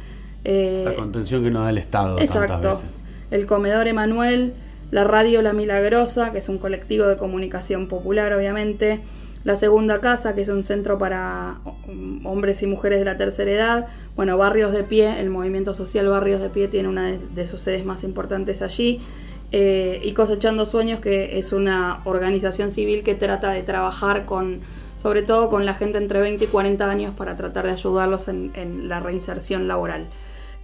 [0.44, 2.20] Eh, la contención que nos da el Estado.
[2.20, 2.82] Exacto
[3.32, 4.54] el Comedor Emanuel,
[4.92, 9.02] la Radio La Milagrosa, que es un colectivo de comunicación popular, obviamente,
[9.46, 11.58] la Segunda Casa, que es un centro para
[12.24, 16.42] hombres y mujeres de la tercera edad, bueno, Barrios de Pie, el movimiento social Barrios
[16.42, 19.02] de Pie tiene una de, sus sedes más importantes allí,
[19.52, 24.62] eh, y Cosechando Sueños, que es una organización civil que trata de trabajar con,
[24.96, 28.90] sobre todo con la gente entre 20 y 40 años para tratar de ayudarlos en,
[28.90, 30.08] la reinserción laboral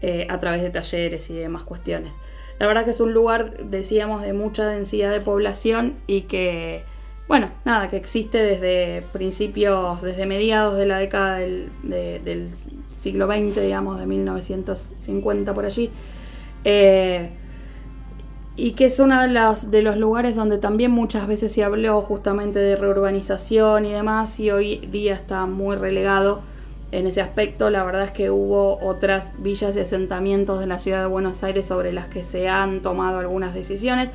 [0.01, 2.17] eh, a través de talleres y demás cuestiones.
[2.61, 6.83] La verdad que es un lugar, decíamos, de mucha densidad de población y que,
[7.27, 12.51] bueno, nada, que existe desde principios, desde mediados de la década del,
[12.95, 15.89] siglo XX, digamos, de 1950 por allí.
[16.63, 17.31] Eh,
[18.55, 22.75] y que es uno de, los lugares donde también muchas veces se habló justamente de
[22.75, 26.41] reurbanización y demás, y hoy día está muy relegado
[26.91, 30.99] en ese aspecto, la verdad es que hubo otras villas y asentamientos de la ciudad
[30.99, 34.11] de Buenos Aires sobre las que se han tomado algunas decisiones.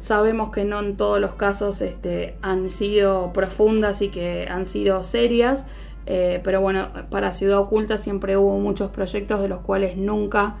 [0.00, 5.04] Sabemos que no en todos los casos este, han sido profundas y que han sido
[5.04, 5.66] serias,
[6.06, 10.56] eh, pero bueno, para Ciudad Oculta siempre hubo muchos proyectos de los cuales nunca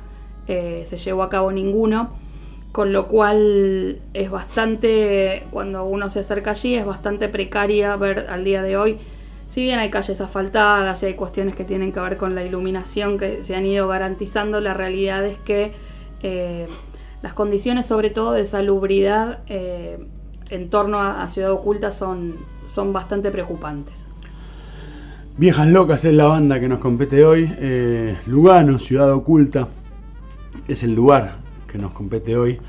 [0.46, 2.10] eh, se llevó a cabo ninguno,
[2.70, 8.44] con lo cual es bastante, cuando uno se acerca allí, es bastante precaria ver al
[8.44, 8.98] día de hoy
[9.50, 13.18] si bien hay calles asfaltadas y hay cuestiones que tienen que ver con la iluminación
[13.18, 15.72] que se han ido garantizando, la realidad es que
[16.22, 16.68] eh,
[17.20, 19.98] las condiciones, sobre todo de salubridad, eh,
[20.50, 22.36] en torno a, Ciudad Oculta son,
[22.68, 24.06] son bastante preocupantes.
[25.36, 27.52] Viejas Locas es la banda que nos compete hoy.
[27.58, 29.66] Eh, Lugano, Ciudad Oculta,
[30.68, 32.60] es el lugar que nos compete hoy.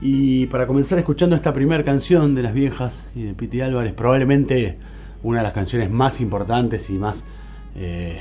[0.00, 4.78] Y para comenzar escuchando esta primera canción de Las Viejas y de Piti Álvarez, probablemente
[5.24, 7.24] una de las canciones más importantes y más
[7.74, 8.20] eh,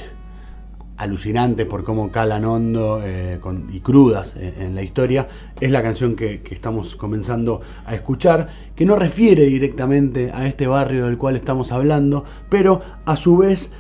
[0.98, 3.40] alucinantes por cómo calan hondo eh,
[3.72, 5.28] y crudas en, la historia,
[5.60, 11.06] es la canción que, estamos comenzando a escuchar, que no refiere directamente a este barrio
[11.06, 13.72] del cual estamos hablando, pero a su vez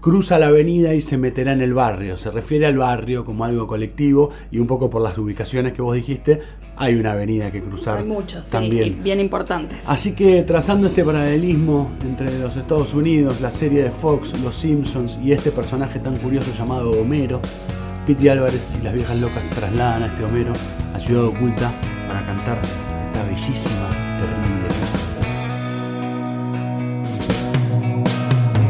[0.00, 3.66] cruza la avenida y se meterá en el barrio, se refiere al barrio como algo
[3.66, 6.40] colectivo y un poco por las ubicaciones que vos dijiste,
[6.76, 7.98] hay una avenida que cruzar.
[7.98, 9.02] Hay muchas, también.
[9.02, 9.84] bien importantes.
[9.86, 15.18] Así que trazando este paralelismo entre los Estados Unidos, la serie de Fox, Los Simpsons
[15.22, 17.40] y este personaje tan curioso llamado Homero,
[18.06, 20.52] Piti Álvarez y las viejas locas trasladan a este Homero
[20.94, 21.72] a Ciudad Oculta
[22.06, 22.60] para cantar
[23.06, 24.68] esta bellísima, terrible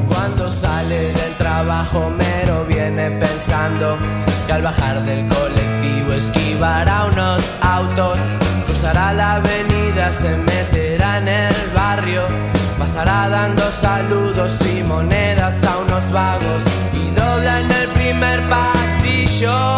[0.09, 3.99] Cuando sale del trabajo, Homero viene pensando
[4.47, 6.13] que al bajar del colectivo
[6.57, 8.19] esquivará unos autos,
[8.65, 12.27] cruzará la avenida, se meterá en el barrio,
[12.79, 16.63] pasará dando saludos y monedas a unos vagos
[16.95, 19.77] y dobla en el primer pasillo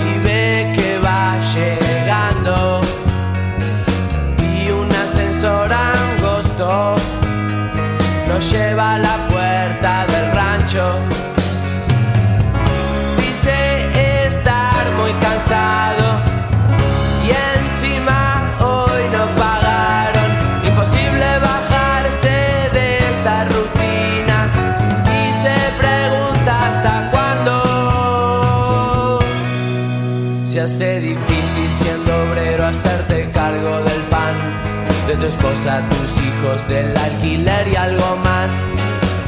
[0.00, 2.82] y ve que va llegando
[4.38, 6.96] y un ascensor angosto
[8.28, 9.17] lo lleva a la
[36.38, 38.50] hijos, del alquiler y algo más.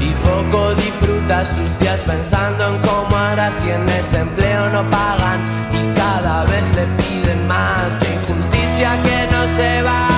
[0.01, 5.43] Y poco disfruta sus días pensando en cómo hará si en ese empleo no pagan.
[5.73, 10.10] Y cada vez le piden más que injusticia que no se valore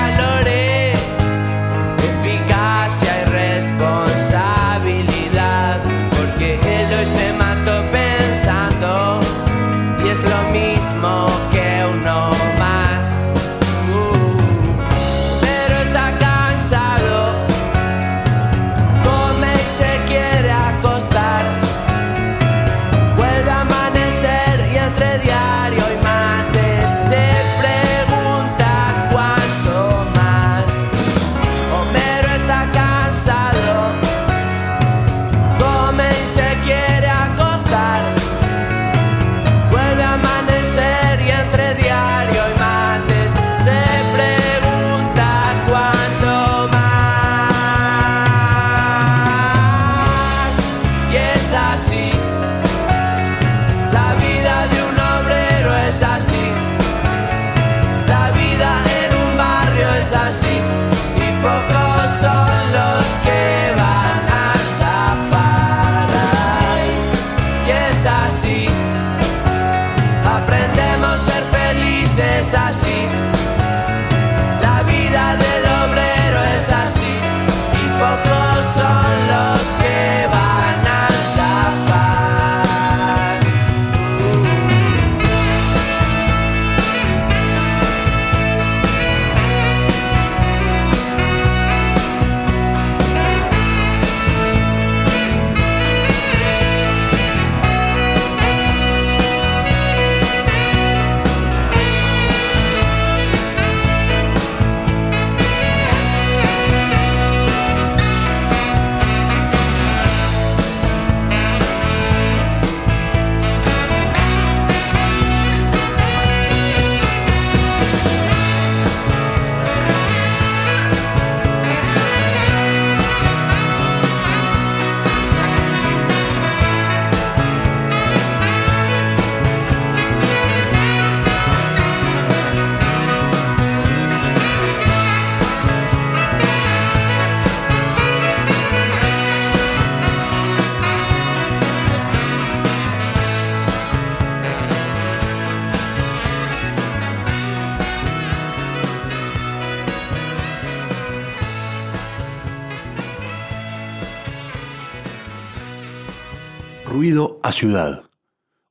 [157.52, 158.04] ciudad,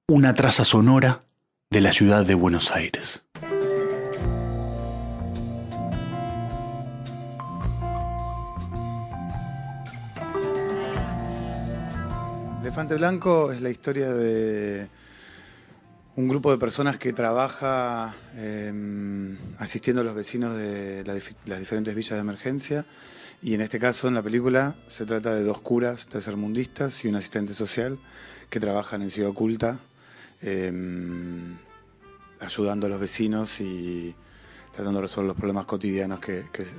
[0.07, 1.21] una traza sonora
[1.69, 3.23] de la ciudad de Buenos Aires.
[12.61, 14.87] Elefante Blanco es la historia de
[16.15, 22.11] un grupo de personas que trabaja em, asistiendo a los vecinos de las diferentes villas
[22.11, 22.85] de emergencia
[23.41, 27.15] y en este caso en la película se trata de dos curas tercermundistas y un
[27.15, 27.97] asistente social
[28.51, 29.79] que trabajan en Ciudad Oculta
[30.43, 31.57] em,
[32.39, 34.13] ayudando a los vecinos y
[34.71, 36.19] tratando de resolver los problemas cotidianos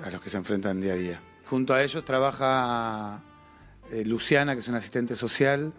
[0.04, 1.20] a los que se enfrentan día a día.
[1.46, 3.20] Junto a ellos trabaja
[3.90, 5.72] eh, Luciana, que es una asistente social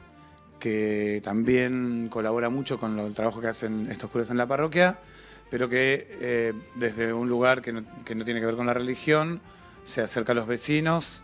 [0.60, 4.97] que también colabora mucho con el trabajo que hacen estos curas en la parroquia,
[5.51, 9.41] pero que eh, desde un lugar que no, tiene que ver con la religión
[9.84, 11.23] se acerca a los vecinos,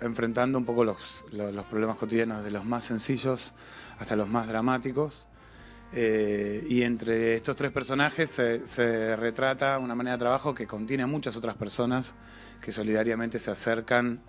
[0.00, 1.24] enfrentando un poco los,
[1.70, 3.54] problemas cotidianos de los más sencillos
[4.00, 5.26] hasta los más dramáticos.
[5.92, 11.36] Eh, y entre estos tres personajes se, retrata una manera de trabajo que contiene muchas
[11.36, 12.14] otras personas
[12.60, 14.20] que solidariamente se acercan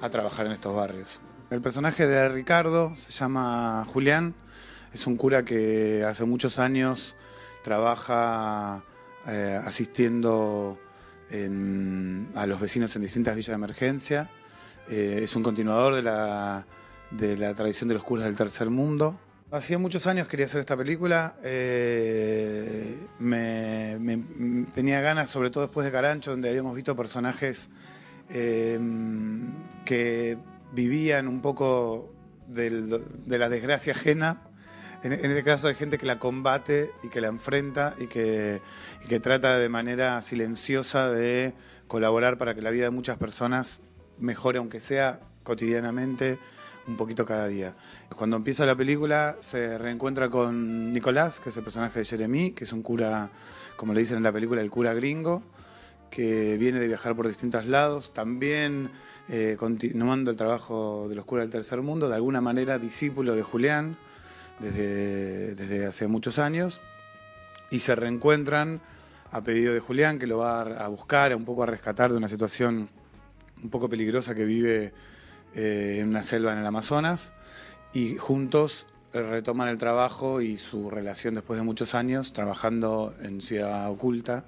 [0.00, 1.20] a trabajar en estos barrios.
[1.50, 4.34] El personaje de Ricardo se llama Julián,
[4.92, 7.16] es un cura que hace muchos años
[7.62, 8.82] trabaja
[9.26, 10.78] eh, asistiendo
[12.34, 14.30] a los vecinos en distintas villas de emergencia.
[14.88, 16.66] Eh, es un continuador de la,
[17.16, 19.18] tradición de los curas del tercer mundo.
[19.52, 21.34] Hacía muchos años quería hacer esta película.
[21.42, 23.04] Eh,
[24.74, 27.68] tenía ganas, sobre todo después de Carancho, donde habíamos visto personajes
[28.28, 28.78] que
[30.72, 32.14] vivían un poco
[32.46, 34.42] de la desgracia ajena.
[35.02, 38.60] En, este caso hay gente que la combate y que la enfrenta y que,
[39.08, 41.54] que trata de manera silenciosa de
[41.88, 43.80] colaborar para que la vida de muchas personas
[44.18, 46.38] mejore, aunque sea cotidianamente,
[46.90, 47.74] un poquito cada día.
[48.14, 52.64] Cuando empieza la película se reencuentra con Nicolás, que es el personaje de Jeremy, que
[52.64, 53.30] es un cura,
[53.76, 55.42] como le dicen en la película, el cura gringo,
[56.10, 58.90] que viene de viajar por distintos lados, también
[59.28, 63.42] eh, continuando el trabajo de los curas del tercer mundo, de alguna manera discípulo de
[63.42, 63.96] Julián
[64.58, 66.80] desde, desde hace muchos años,
[67.70, 68.80] y se reencuentran
[69.30, 72.28] a pedido de Julián, que lo va a buscar, un poco a rescatar de una
[72.28, 72.88] situación
[73.62, 74.92] un poco peligrosa que vive
[75.54, 77.32] eh, en una selva en el Amazonas,
[77.92, 83.90] y juntos retoman el trabajo y su relación después de muchos años trabajando en Ciudad
[83.90, 84.44] Oculta.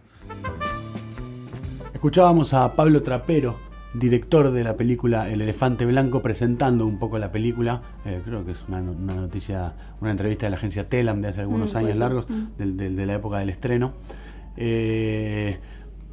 [1.93, 3.59] Escuchábamos a Pablo Trapero,
[3.95, 7.83] director de la película El Elefante Blanco, presentando un poco la película.
[8.05, 11.75] Eh, creo que es una, noticia, una entrevista de la agencia Telam de hace algunos
[11.75, 12.47] mm, años largos, mm.
[12.59, 13.95] de, la época del estreno.
[14.57, 15.59] Eh,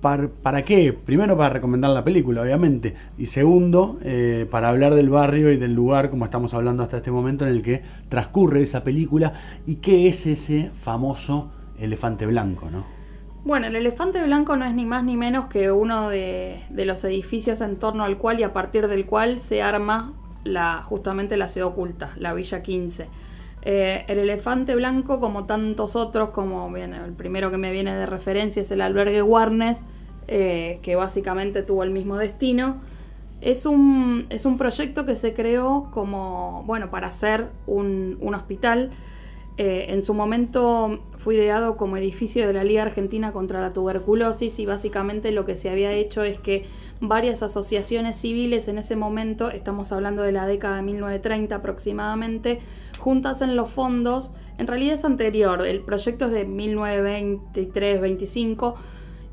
[0.01, 0.93] ¿para, qué?
[0.93, 2.95] Primero para recomendar la película, obviamente.
[3.17, 7.11] Y segundo, eh, para hablar del barrio y del lugar, como estamos hablando hasta este
[7.11, 9.33] momento, en el que transcurre esa película.
[9.65, 12.99] ¿Y qué es ese famoso elefante blanco, no?
[13.45, 17.61] Bueno, el elefante blanco no es ni más ni menos que uno de, los edificios
[17.61, 21.69] en torno al cual y a partir del cual se arma la, justamente la ciudad
[21.69, 23.07] oculta, la Villa 15.
[23.61, 28.05] Eh, el elefante blanco, como tantos otros, como bien, el primero que me viene de
[28.05, 29.81] referencia es el albergue Warnes,
[30.27, 32.77] eh, que básicamente tuvo el mismo destino.
[33.41, 38.91] Es un, es un proyecto que se creó como, bueno, para hacer un, un hospital
[39.61, 44.57] eh, en su momento fue ideado como edificio de la Liga Argentina contra la Tuberculosis
[44.57, 46.63] y básicamente lo que se había hecho es que
[47.01, 52.59] varias asociaciones civiles en ese momento, estamos hablando de la década de 1930 aproximadamente,
[52.99, 58.75] juntasen los fondos, en realidad es anterior, el proyecto es de 1923-25,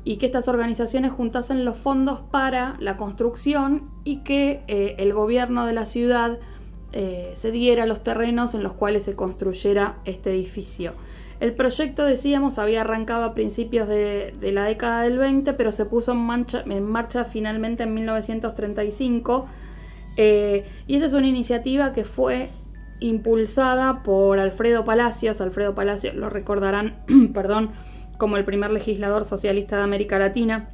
[0.03, 5.65] y que estas organizaciones juntasen los fondos para la construcción y que eh, el gobierno
[5.65, 6.37] de la ciudad
[6.93, 10.93] eh, se diera los terrenos en los cuales se construyera este edificio.
[11.39, 16.11] El proyecto, decíamos, había arrancado a principios de, la década del 20, pero se puso
[16.13, 19.45] en, marcha finalmente en 1935.
[20.15, 22.49] Eh, y esa es una iniciativa que fue
[22.99, 25.39] impulsada por Alfredo Palacios.
[25.41, 27.69] Alfredo Palacios lo recordarán, perdón,
[28.17, 30.69] como el primer legislador socialista de América Latina.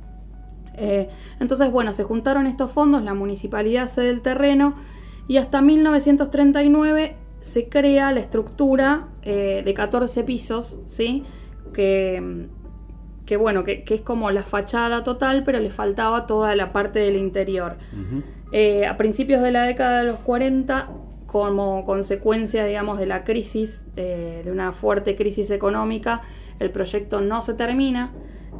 [0.75, 1.09] Eh,
[1.41, 4.75] entonces, bueno, se juntaron estos fondos, la municipalidad cede el terreno
[5.27, 11.23] y hasta 1939 se crea la estructura eh, de 14 pisos, ¿sí?
[11.73, 12.47] Que,
[13.25, 17.15] que bueno, que, es como la fachada total, pero le faltaba toda la parte del
[17.15, 17.77] interior.
[18.51, 20.89] Eh, a principios de la década de los 40,
[21.25, 26.21] como consecuencia, digamos, de la crisis, de una fuerte crisis económica,
[26.59, 28.11] el proyecto no se termina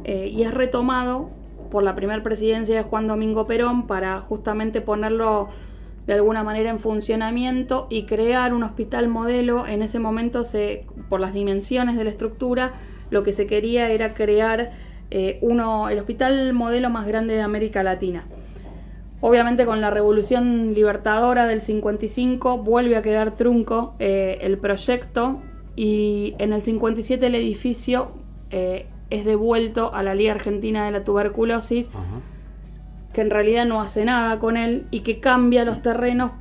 [0.04, 1.30] eh, y es retomado
[1.70, 5.48] por la primera presidencia de Juan Domingo Perón para justamente ponerlo
[6.06, 9.66] de alguna manera en funcionamiento y crear un hospital modelo.
[9.66, 12.72] En ese momento, se, por las dimensiones de la estructura,
[13.10, 14.70] lo que se quería era crear
[15.10, 18.26] eh, uno, el hospital modelo más grande de América Latina.
[19.20, 25.40] Obviamente con la revolución libertadora del 55 vuelve a quedar trunco eh, el proyecto
[25.76, 28.12] y en el 57 el edificio
[28.50, 31.90] eh, es devuelto a la Liga Argentina de la Tuberculosis,
[33.14, 36.32] que en realidad no hace nada con él y que cambia los terrenos,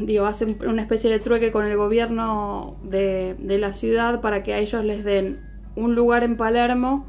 [0.00, 4.58] digo, hace una especie de trueque con el gobierno de, la ciudad para que a
[4.58, 5.40] ellos les den
[5.74, 7.06] un lugar en Palermo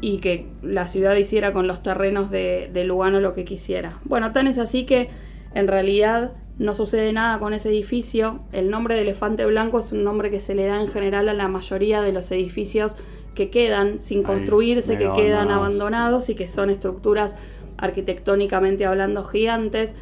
[0.00, 3.98] y que la ciudad hiciera con los terrenos de, de Lugano lo que quisiera.
[4.04, 5.10] Bueno, tan es así que
[5.54, 8.40] en realidad no sucede nada con ese edificio.
[8.52, 11.34] El nombre de elefante blanco es un nombre que se le da en general a
[11.34, 12.96] la mayoría de los edificios
[13.34, 17.34] que quedan sin construirse, que quedan abandonados y que son estructuras
[17.76, 19.94] arquitectónicamente hablando gigantes.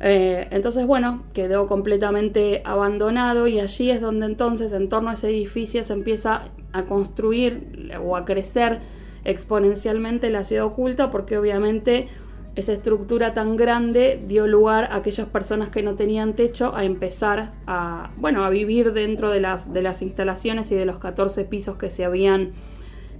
[0.00, 5.28] Eh, entonces, bueno, quedó completamente abandonado y allí es donde entonces en torno a ese
[5.28, 8.80] edificio se empieza a construir o a crecer
[9.24, 12.08] exponencialmente la ciudad oculta porque obviamente
[12.54, 17.52] esa estructura tan grande dio lugar a aquellas personas que no tenían techo a empezar
[17.66, 21.76] a, bueno, a vivir dentro de las, de las instalaciones y de los 14 pisos
[21.76, 22.52] que se habían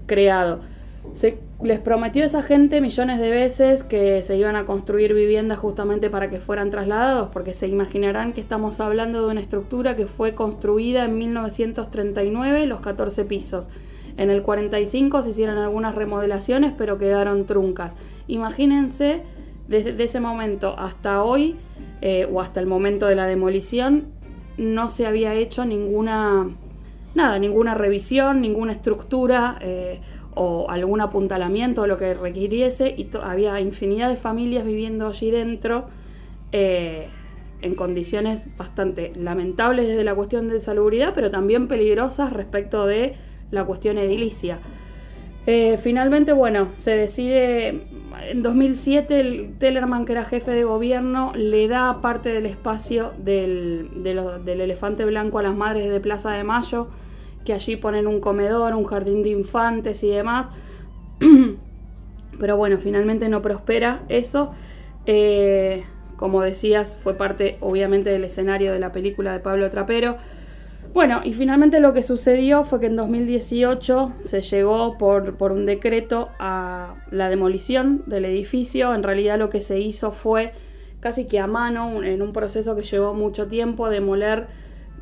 [0.07, 0.61] creado.
[1.15, 5.59] Se les prometió a esa gente millones de veces que se iban a construir viviendas
[5.59, 10.07] justamente para que fueran trasladados, porque se imaginarán que estamos hablando de una estructura que
[10.07, 13.71] fue construida en 1939, los 14 pisos.
[14.17, 17.95] En el 45 se hicieron algunas remodelaciones, pero quedaron truncas.
[18.27, 19.23] Imagínense,
[19.69, 21.57] desde ese momento hasta hoy,
[22.01, 24.07] eh, o hasta el momento de la demolición,
[24.59, 26.47] no se había hecho ninguna,
[27.15, 30.01] nada, ninguna revisión, ninguna estructura eh,
[30.35, 35.87] o algún apuntalamiento o lo que requiriese, y había infinidad de familias viviendo allí dentro.
[36.53, 37.09] Eh,
[37.63, 43.15] en condiciones bastante lamentables desde la cuestión de salubridad, pero también peligrosas respecto de
[43.51, 44.59] la cuestión edilicia.
[45.47, 47.81] Eh, finalmente, bueno, se decide,
[48.29, 54.03] en 2007 el Tellerman, que era jefe de gobierno, le da parte del espacio del,
[54.05, 56.89] del elefante blanco a las madres de Plaza de Mayo,
[57.45, 60.49] que allí ponen un comedor, un jardín de infantes y demás.
[62.39, 64.53] Pero bueno, finalmente no prospera eso.
[65.07, 65.85] Eh,
[66.17, 70.17] como decías, fue parte obviamente del escenario de la película de Pablo Trapero.
[70.95, 75.65] Bueno, y finalmente lo que sucedió fue que en 2018 se llegó por, por, un
[75.65, 78.95] decreto a la demolición del edificio.
[78.95, 80.53] En realidad lo que se hizo fue
[81.01, 84.47] casi que a mano, en un proceso que llevó mucho tiempo, demoler,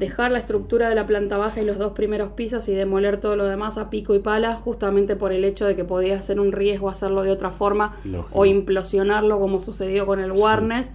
[0.00, 3.36] dejar la estructura de la planta baja y los dos primeros pisos y demoler todo
[3.36, 6.52] lo demás a pico y pala, justamente por el hecho de que podía ser un
[6.52, 7.92] riesgo hacerlo de otra forma
[8.32, 10.90] o implosionarlo como sucedió con el Warnes.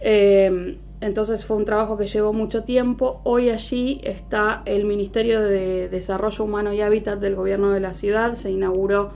[0.00, 3.20] Eh, entonces fue un trabajo que llevó mucho tiempo.
[3.22, 8.34] Hoy allí está el Ministerio de Desarrollo Humano y Hábitat del Gobierno de la ciudad.
[8.34, 9.12] Se inauguró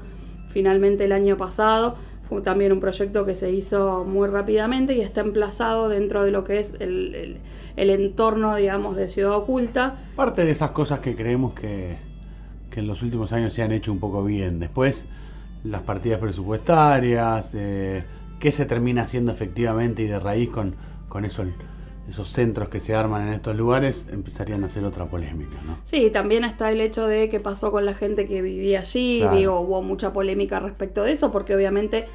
[0.48, 1.96] finalmente el año pasado.
[2.28, 6.44] Fue también un proyecto que se hizo muy rápidamente y está emplazado dentro de lo
[6.44, 7.38] que es el,
[7.76, 9.96] entorno, digamos, de Ciudad Oculta.
[10.14, 11.96] Parte de esas cosas que creemos que,
[12.76, 14.60] en los últimos años se han hecho un poco bien.
[14.60, 15.06] Después,
[15.64, 18.04] las partidas presupuestarias, eh,
[18.38, 20.74] qué se termina haciendo efectivamente y de raíz con,
[21.08, 21.44] con eso
[22.09, 25.78] esos centros que se arman en estos lugares empezarían a ser otra polémica, ¿no?
[25.84, 29.61] Sí, también está el hecho de qué pasó con la gente que vivía allí, digo,
[29.61, 32.06] hubo mucha polémica respecto de eso, porque obviamente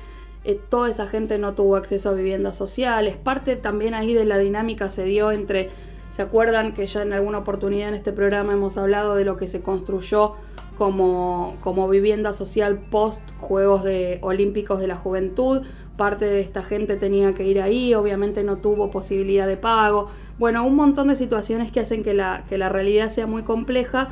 [0.44, 4.40] eh, toda esa gente no tuvo acceso a viviendas sociales, parte también ahí de la
[4.40, 5.70] dinámica se dio entre,
[6.10, 9.46] ¿se acuerdan que ya en alguna oportunidad en este programa hemos hablado de lo que
[9.46, 10.34] se construyó
[10.76, 15.62] como, como vivienda social post Juegos de, Olímpicos de la Juventud?
[15.98, 20.08] Parte de esta gente tenía que ir ahí, obviamente no tuvo posibilidad de pago.
[20.40, 24.10] Bueno, un montón de situaciones que hacen que la, que la realidad sea muy compleja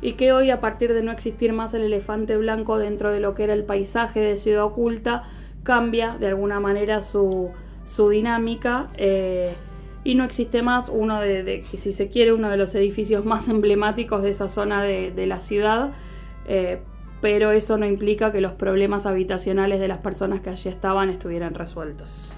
[0.00, 3.34] y que hoy a partir de no existir más el elefante blanco dentro de lo
[3.34, 5.22] que era el paisaje de Ciudad Oculta,
[5.62, 7.50] cambia de alguna manera su,
[7.84, 8.88] su dinámica.
[8.96, 9.54] Eh,
[10.04, 14.22] y no existe más uno de, si se quiere, uno de los edificios más emblemáticos
[14.22, 15.92] de esa zona de, la ciudad.
[16.46, 16.80] Eh,
[17.24, 21.54] pero eso no implica que los problemas habitacionales de las personas que allí estaban estuvieran
[21.54, 22.34] resueltos.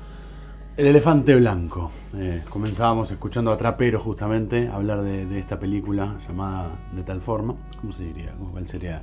[0.77, 1.91] El elefante blanco.
[2.17, 7.57] Eh, comenzábamos escuchando a Trapero justamente hablar de, esta película llamada de tal forma.
[7.81, 8.33] ¿Cómo se diría?
[8.53, 9.03] ¿Cuál sería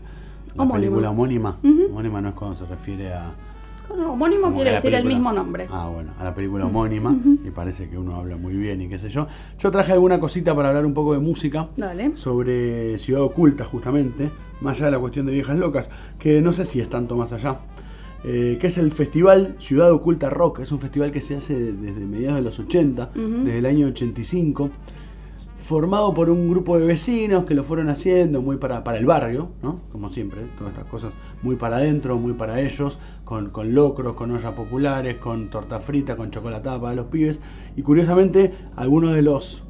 [0.55, 1.59] la película homónima?
[1.61, 3.35] Homónima no es cuando se refiere a
[3.89, 5.67] homónimo quiere decir el mismo nombre.
[5.69, 7.15] Ah, bueno, a la película homónima.
[7.43, 9.27] Y parece que uno habla muy bien y qué sé yo.
[9.59, 11.67] Yo traje alguna cosita para hablar un poco de música.
[11.75, 12.15] Dale.
[12.15, 14.31] Sobre Ciudad Oculta, justamente.
[14.63, 15.91] Más allá de la cuestión de viejas locas.
[16.17, 17.59] Que no sé si es tanto más allá.
[18.23, 20.61] que es el Festival Ciudad Oculta Rock.
[20.61, 24.71] Es un festival que se hace desde mediados de los 80, desde el año 85
[25.63, 29.51] formado por un grupo de vecinos que lo fueron haciendo muy para, para el barrio,
[29.63, 29.79] ¿no?
[29.93, 34.31] Como siempre, todas estas cosas muy para adentro, muy para ellos, con, con locros, con
[34.31, 37.39] ollas populares, con torta frita, con chocolatada para los pibes.
[37.77, 39.63] Y curiosamente, algunos de los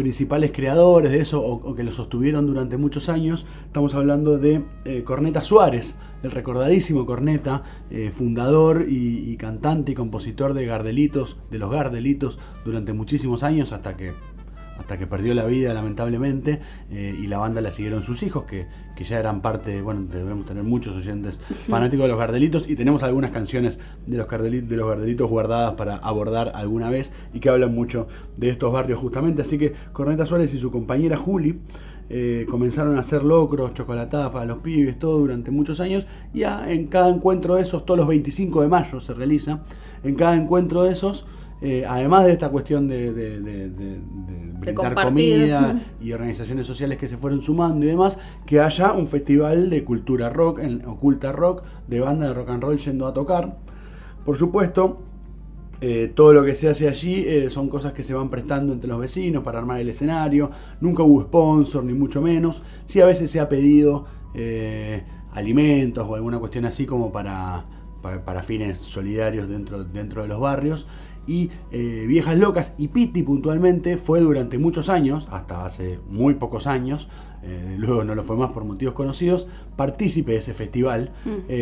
[0.00, 3.44] principales creadores de eso o, que lo sostuvieron durante muchos años.
[3.66, 9.94] Estamos hablando de eh, Corneta Suárez, el recordadísimo Corneta, eh, fundador y, y, cantante y
[9.94, 14.14] compositor de Gardelitos, de los Gardelitos, durante muchísimos años hasta que
[14.80, 16.58] hasta que perdió la vida lamentablemente
[16.90, 18.66] eh, y la banda la siguieron sus hijos que,
[18.96, 23.02] que, ya eran parte, bueno, debemos tener muchos oyentes fanáticos de los Gardelitos y tenemos
[23.02, 27.50] algunas canciones de los, Gardelitos, de los Gardelitos guardadas para abordar alguna vez y que
[27.50, 31.60] hablan mucho de estos barrios justamente, así que Corneta Suárez y su compañera Juli
[32.12, 36.08] eh, comenzaron a hacer locros, chocolatadas para los pibes, todo durante muchos años.
[36.34, 39.62] Y en cada encuentro de esos, todos los 25 de mayo se realiza,
[40.02, 41.24] en cada encuentro de esos
[41.62, 44.00] eh, además de esta cuestión de, de,
[44.94, 49.84] comida y organizaciones sociales que se fueron sumando y demás, que haya un festival de
[49.84, 53.58] cultura rock, en, oculta rock, de banda de rock and roll yendo a tocar.
[54.24, 55.00] Por supuesto,
[55.82, 58.88] eh, todo lo que se hace allí eh, son cosas que se van prestando entre
[58.88, 60.50] los vecinos para armar el escenario.
[60.80, 62.62] Nunca hubo sponsor, ni mucho menos.
[62.86, 64.06] Sí, a veces se ha pedido
[65.32, 67.66] alimentos o alguna cuestión así como para,
[68.00, 70.86] para, fines solidarios dentro, dentro de los barrios
[71.30, 76.66] y eh, Viejas Locas y Piti puntualmente fue durante muchos años, hasta hace muy pocos
[76.66, 77.08] años,
[77.44, 81.12] eh, luego no lo fue más por motivos conocidos, partícipe de ese festival.
[81.24, 81.52] Mm.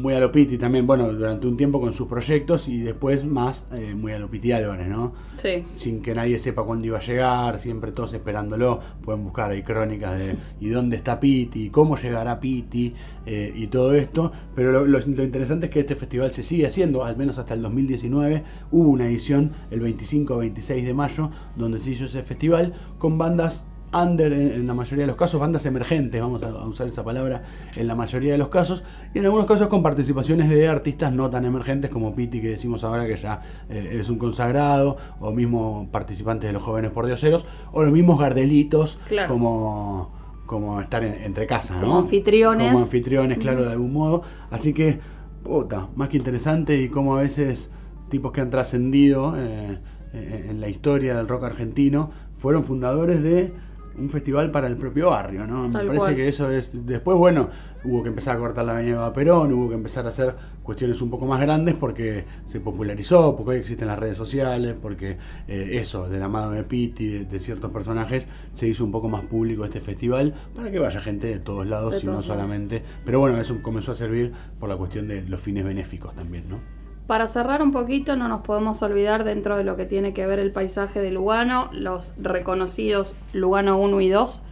[0.00, 3.66] Muy a lo Piti también, bueno, durante un tiempo con sus proyectos y después más
[3.70, 5.12] eh, muy a lo Piti Álvarez, ¿no?
[5.36, 5.62] Sí.
[5.74, 8.80] Sin que nadie sepa cuándo iba a llegar, siempre todos esperándolo.
[9.02, 11.68] Pueden buscar ahí crónicas de ¿y dónde está Piti?
[11.68, 12.94] ¿Cómo llegará Piti?
[13.26, 14.32] Eh, y todo esto.
[14.54, 18.42] Pero lo, interesante es que este festival se sigue haciendo, al menos hasta el 2019.
[18.70, 23.18] Hubo una edición el 25 o 26 de mayo donde se hizo ese festival con
[23.18, 27.42] bandas under en, la mayoría de los casos, bandas emergentes, vamos a, usar esa palabra,
[27.76, 28.84] en la mayoría de los casos,
[29.14, 32.84] y en algunos casos con participaciones de artistas no tan emergentes como Piti, que decimos
[32.84, 37.46] ahora que ya eh, es un consagrado, o mismo participantes de los jóvenes por dioseros,
[37.72, 40.18] o los mismos gardelitos como
[40.50, 41.86] como estar entre casas, ¿no?
[41.86, 42.72] Como anfitriones.
[42.72, 44.22] Como anfitriones, claro, de algún modo.
[44.50, 44.98] Así que,
[45.44, 47.70] puta, más que interesante y como a veces
[48.08, 49.78] tipos que han trascendido eh,
[50.12, 53.54] eh, en la historia del rock argentino fueron fundadores de
[54.00, 55.68] un festival para el propio barrio, ¿no?
[55.68, 56.86] Me parece que eso es.
[56.86, 57.48] Después, bueno,
[57.84, 61.10] hubo que empezar a cortar la avenida Perón, hubo que empezar a hacer cuestiones un
[61.10, 66.08] poco más grandes porque se popularizó, porque hoy existen las redes sociales, porque eh, eso,
[66.08, 69.64] de la mano de Pitti, de, de, ciertos personajes, se hizo un poco más público
[69.64, 72.82] este festival para que vaya gente de todos lados y no solamente.
[73.04, 76.79] Pero bueno, eso comenzó a servir por la cuestión de los fines benéficos también, ¿no?
[77.10, 80.38] Para cerrar un poquito, no nos podemos olvidar dentro de lo que tiene que ver
[80.38, 84.42] el paisaje de Lugano, los reconocidos Lugano 1 y 2.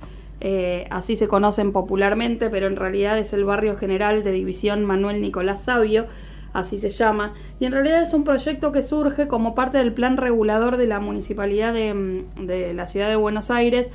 [0.41, 5.21] Eh, así se conocen popularmente, pero en realidad es el barrio general de División Manuel
[5.21, 6.07] Nicolás Sabio,
[6.53, 7.33] así se llama.
[7.61, 10.99] Y en realidad es un proyecto que surge como parte del plan regulador de la
[10.99, 13.93] Municipalidad de, mm, la Ciudad de Buenos Aires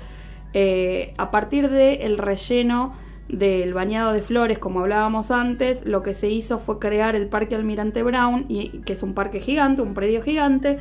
[0.53, 2.93] eh, a partir del relleno
[3.29, 7.55] del bañado de flores, como hablábamos antes, lo que se hizo fue crear el Parque
[7.55, 10.79] Almirante Brown, y, que es un parque gigante, un predio gigante,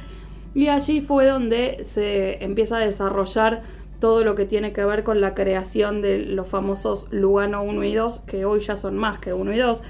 [0.54, 3.62] y allí fue donde se empieza a desarrollar
[4.00, 7.94] todo lo que tiene que ver con la creación de los famosos Lugano 1 y
[7.94, 9.82] 2, que hoy ya son más que 1 y 2.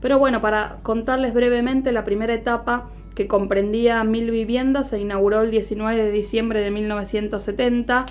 [0.00, 5.50] Pero bueno, para contarles brevemente, la primera etapa que comprendía mil viviendas se inauguró el
[5.50, 8.06] 19 de diciembre de 1970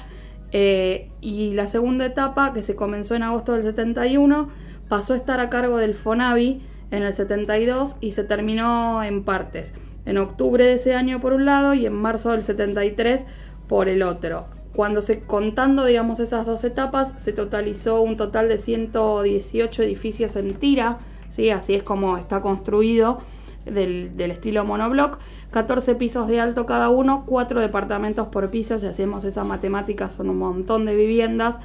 [0.51, 4.49] eh, y la segunda etapa, que se comenzó en agosto del 71,
[4.87, 9.73] pasó a estar a cargo del FONAVI en el 72 y se terminó en partes.
[10.05, 13.25] En octubre de ese año por un lado y en marzo del 73
[13.67, 14.47] por el otro.
[14.73, 20.53] Cuando se contando, digamos, esas dos etapas, se totalizó un total de 118 edificios en
[20.55, 21.49] tira, ¿sí?
[21.49, 23.19] así es como está construido
[23.65, 25.19] del, estilo monobloc
[25.51, 30.29] 14 pisos de alto cada uno, 4 departamentos por piso, si hacemos esa matemática son
[30.29, 31.59] un montón de viviendas.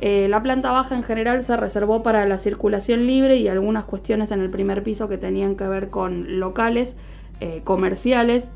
[0.00, 4.32] Eh, la planta baja en general se reservó para la circulación libre y algunas cuestiones
[4.32, 6.96] en el primer piso que tenían que ver con locales
[7.40, 8.50] eh, comerciales.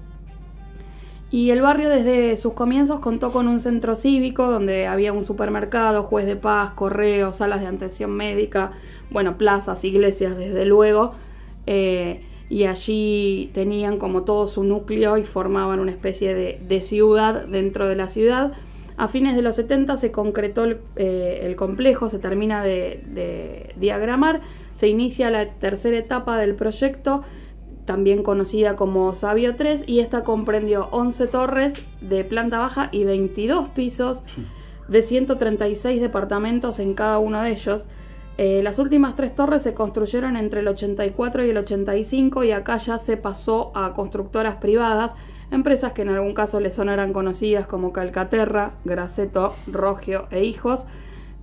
[1.31, 6.03] Y el barrio desde sus comienzos contó con un centro cívico donde había un supermercado,
[6.03, 8.73] juez de paz, correos, salas de atención médica,
[9.11, 11.13] bueno, plazas, iglesias, desde luego.
[11.67, 17.87] Eh, y allí tenían como todo su núcleo y formaban una especie de, ciudad dentro
[17.89, 18.53] de la ciudad.
[18.97, 24.41] A fines de los 70 se concretó el, eh, complejo, se termina de, diagramar,
[24.73, 27.23] se inicia la tercera etapa del proyecto,
[27.85, 33.69] también conocida como Sabio 3, y esta comprendió 11 torres de planta baja y 22
[33.69, 34.25] pisos
[34.89, 37.89] de 136 departamentos en cada uno de ellos.
[38.41, 42.77] Eh, las últimas tres torres se construyeron entre el 84 y el 85 y acá
[42.77, 45.13] ya se pasó a constructoras privadas,
[45.51, 50.87] empresas que en algún caso le sonarán conocidas como Calcaterra, Graceto, Rogio e Hijos.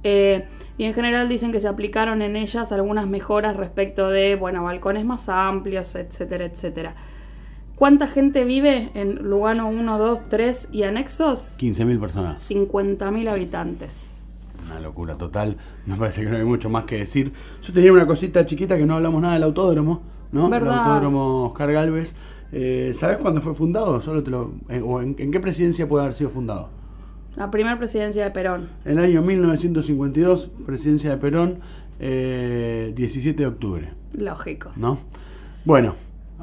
[0.04, 0.46] Eh,
[0.78, 5.04] y en general dicen que se aplicaron en ellas algunas mejoras respecto de, bueno, balcones
[5.04, 6.96] más amplios, etcétera, etcétera.
[7.76, 11.58] ¿Cuánta gente vive en Lugano 1, 2, 3 y anexos?
[11.60, 12.50] 15.000 personas.
[12.50, 14.14] 50.000 habitantes
[14.66, 15.57] una locura total.
[15.86, 17.32] Me parece que no hay mucho más que decir.
[17.61, 20.01] Yo tenía una cosita chiquita que no hablamos nada del autódromo,
[20.32, 20.47] ¿no?
[20.47, 22.16] El autódromo Oscar Galvez.
[22.51, 24.01] Eh, ¿Sabes cuándo fue fundado?
[24.01, 26.70] Solo te lo, eh, o en, qué presidencia puede haber sido fundado?
[27.36, 28.70] La primera presidencia de Perón.
[28.86, 31.59] El año 1952, presidencia de Perón,
[31.99, 33.93] 17 eh, de octubre.
[34.13, 34.72] Lógico.
[34.78, 34.99] ¿No?
[35.66, 35.95] Bueno,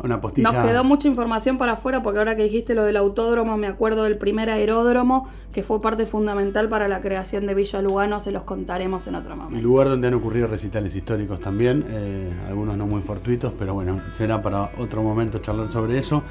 [0.02, 3.66] una Nos quedó mucha información para afuera porque ahora que dijiste lo del autódromo, me
[3.66, 8.32] acuerdo del primer aeródromo que fue parte fundamental para la creación de Villa Lugano, se
[8.32, 9.56] los contaremos en otro momento.
[9.56, 14.00] El lugar donde han ocurrido recitales históricos también, eh, algunos no muy fortuitos, pero bueno,
[14.16, 16.22] será para otro momento charlar sobre eso.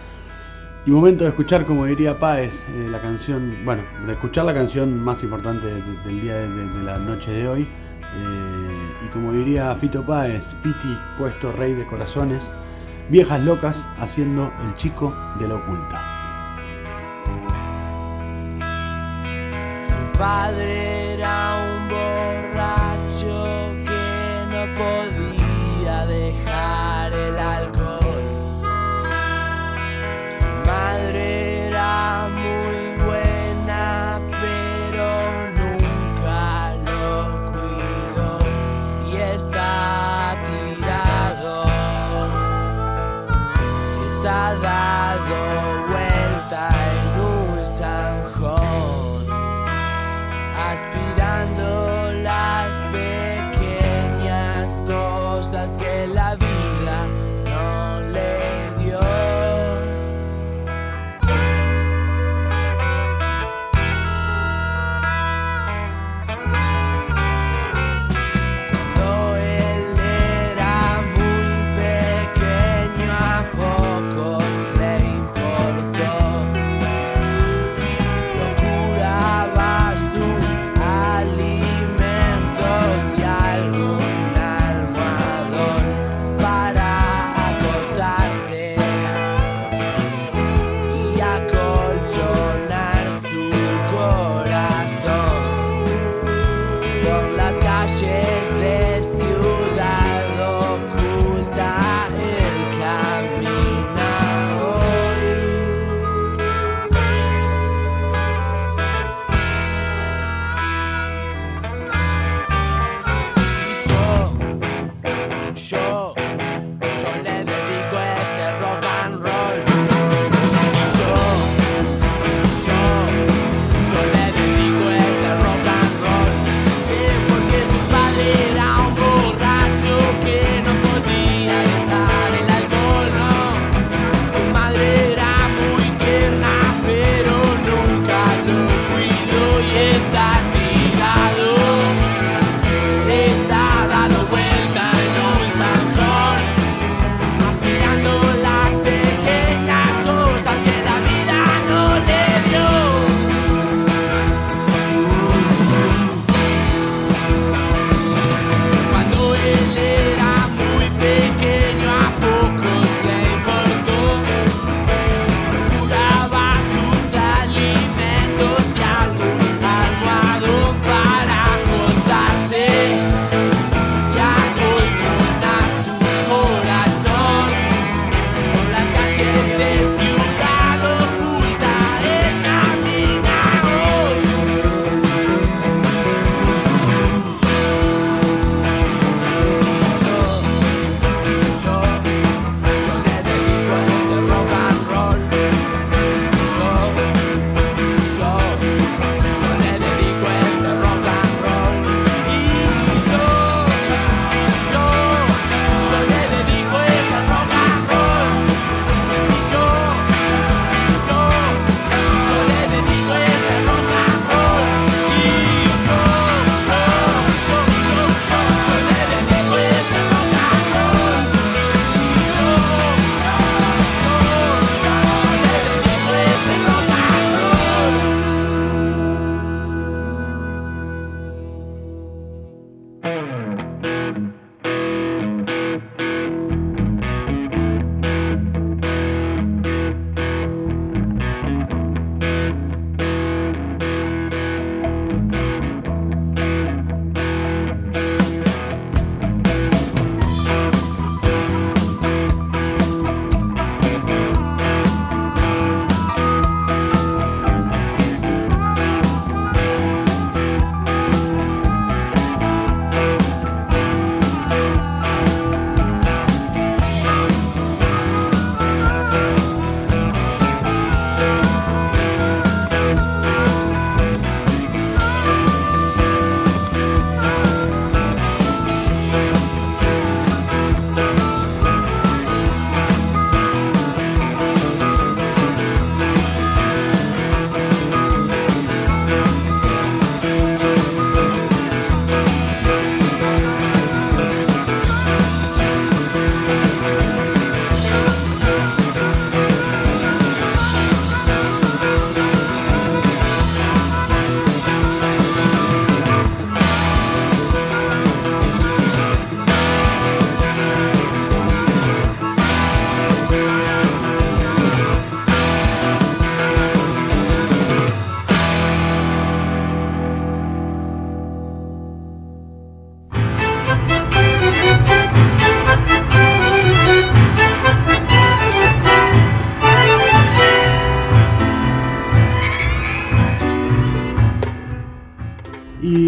[0.84, 5.00] Y momento de escuchar, como diría Páez, eh, la canción, bueno, de escuchar la canción
[5.00, 7.62] más importante del día de, la noche de hoy.
[7.62, 12.56] Eh, y como diría Fito Páez, Piti, puesto rey de corazones.
[13.10, 16.02] Viejas locas haciendo el chico de la oculta.
[19.86, 21.01] Su padre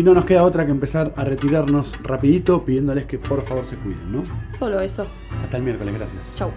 [0.03, 3.77] Y no nos queda otra que empezar a retirarnos rapidito pidiéndoles que por favor se
[3.77, 4.23] cuiden, ¿no?
[4.53, 5.07] Solo eso.
[5.41, 6.35] Hasta el miércoles, gracias.
[6.35, 6.51] Chau.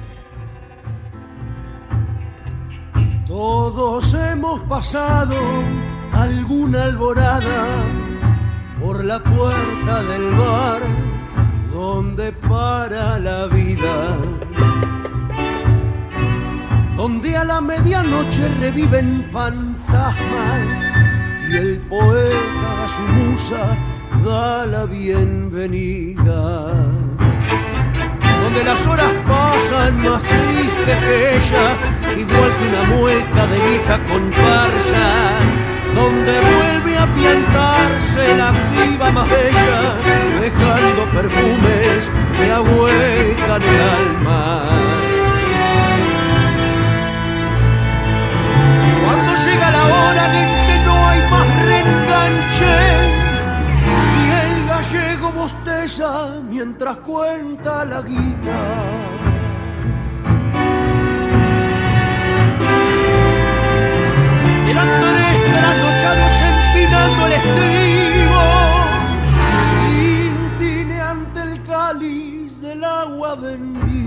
[3.24, 5.36] Todos hemos pasado
[6.10, 7.68] alguna alborada
[8.80, 10.80] por la puerta del bar
[11.72, 14.16] donde para la vida,
[16.96, 21.15] donde a la medianoche reviven fantasmas
[21.48, 23.76] y el poeta a su musa
[24.24, 26.72] da la bienvenida.
[28.42, 31.66] Donde las horas pasan más tristes que ella,
[32.16, 35.06] igual que una mueca de vieja comparsa,
[35.94, 39.80] donde vuelve a piantarse la piba más bella,
[40.40, 44.64] dejando perfumes que ahuecan el alma.
[49.04, 50.45] Cuando llega la hora
[52.64, 58.58] y el gallego bosteza mientras cuenta la guita.
[64.70, 68.42] Eran tres trasnochados empinando el estribo,
[70.58, 74.05] tintine ante el cáliz del agua bendita.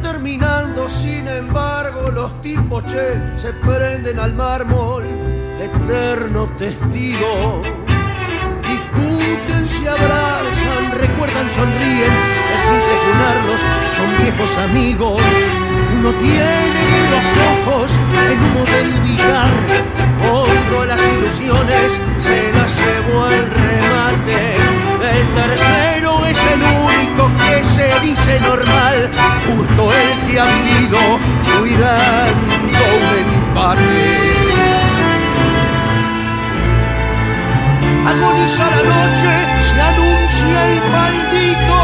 [0.00, 5.04] Terminando, sin embargo los tipos che se prenden al mármol,
[5.60, 7.62] eterno testigo.
[8.62, 12.14] Discuten, se abrazan, recuerdan, sonríen,
[12.54, 13.60] es impresionarlos,
[13.96, 15.22] son viejos amigos.
[15.98, 16.82] Uno tiene
[17.12, 17.90] los ojos
[18.30, 19.54] en humo del billar,
[20.32, 24.56] otro las ilusiones se las llevó al remate.
[25.18, 26.05] El tercero
[26.56, 29.10] el único que se dice normal,
[29.46, 30.98] justo el que ha vivido
[31.58, 34.36] cuidando un empate.
[38.06, 39.32] Agoniza la noche,
[39.62, 41.80] se anuncia el maldito.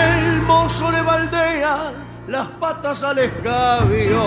[0.00, 1.92] El mozo le baldea
[2.28, 4.22] las patas al escabio.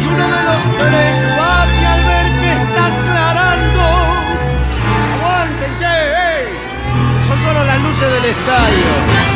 [0.00, 1.77] Y uno de los tres va.
[7.48, 9.27] solo las luces del estadio.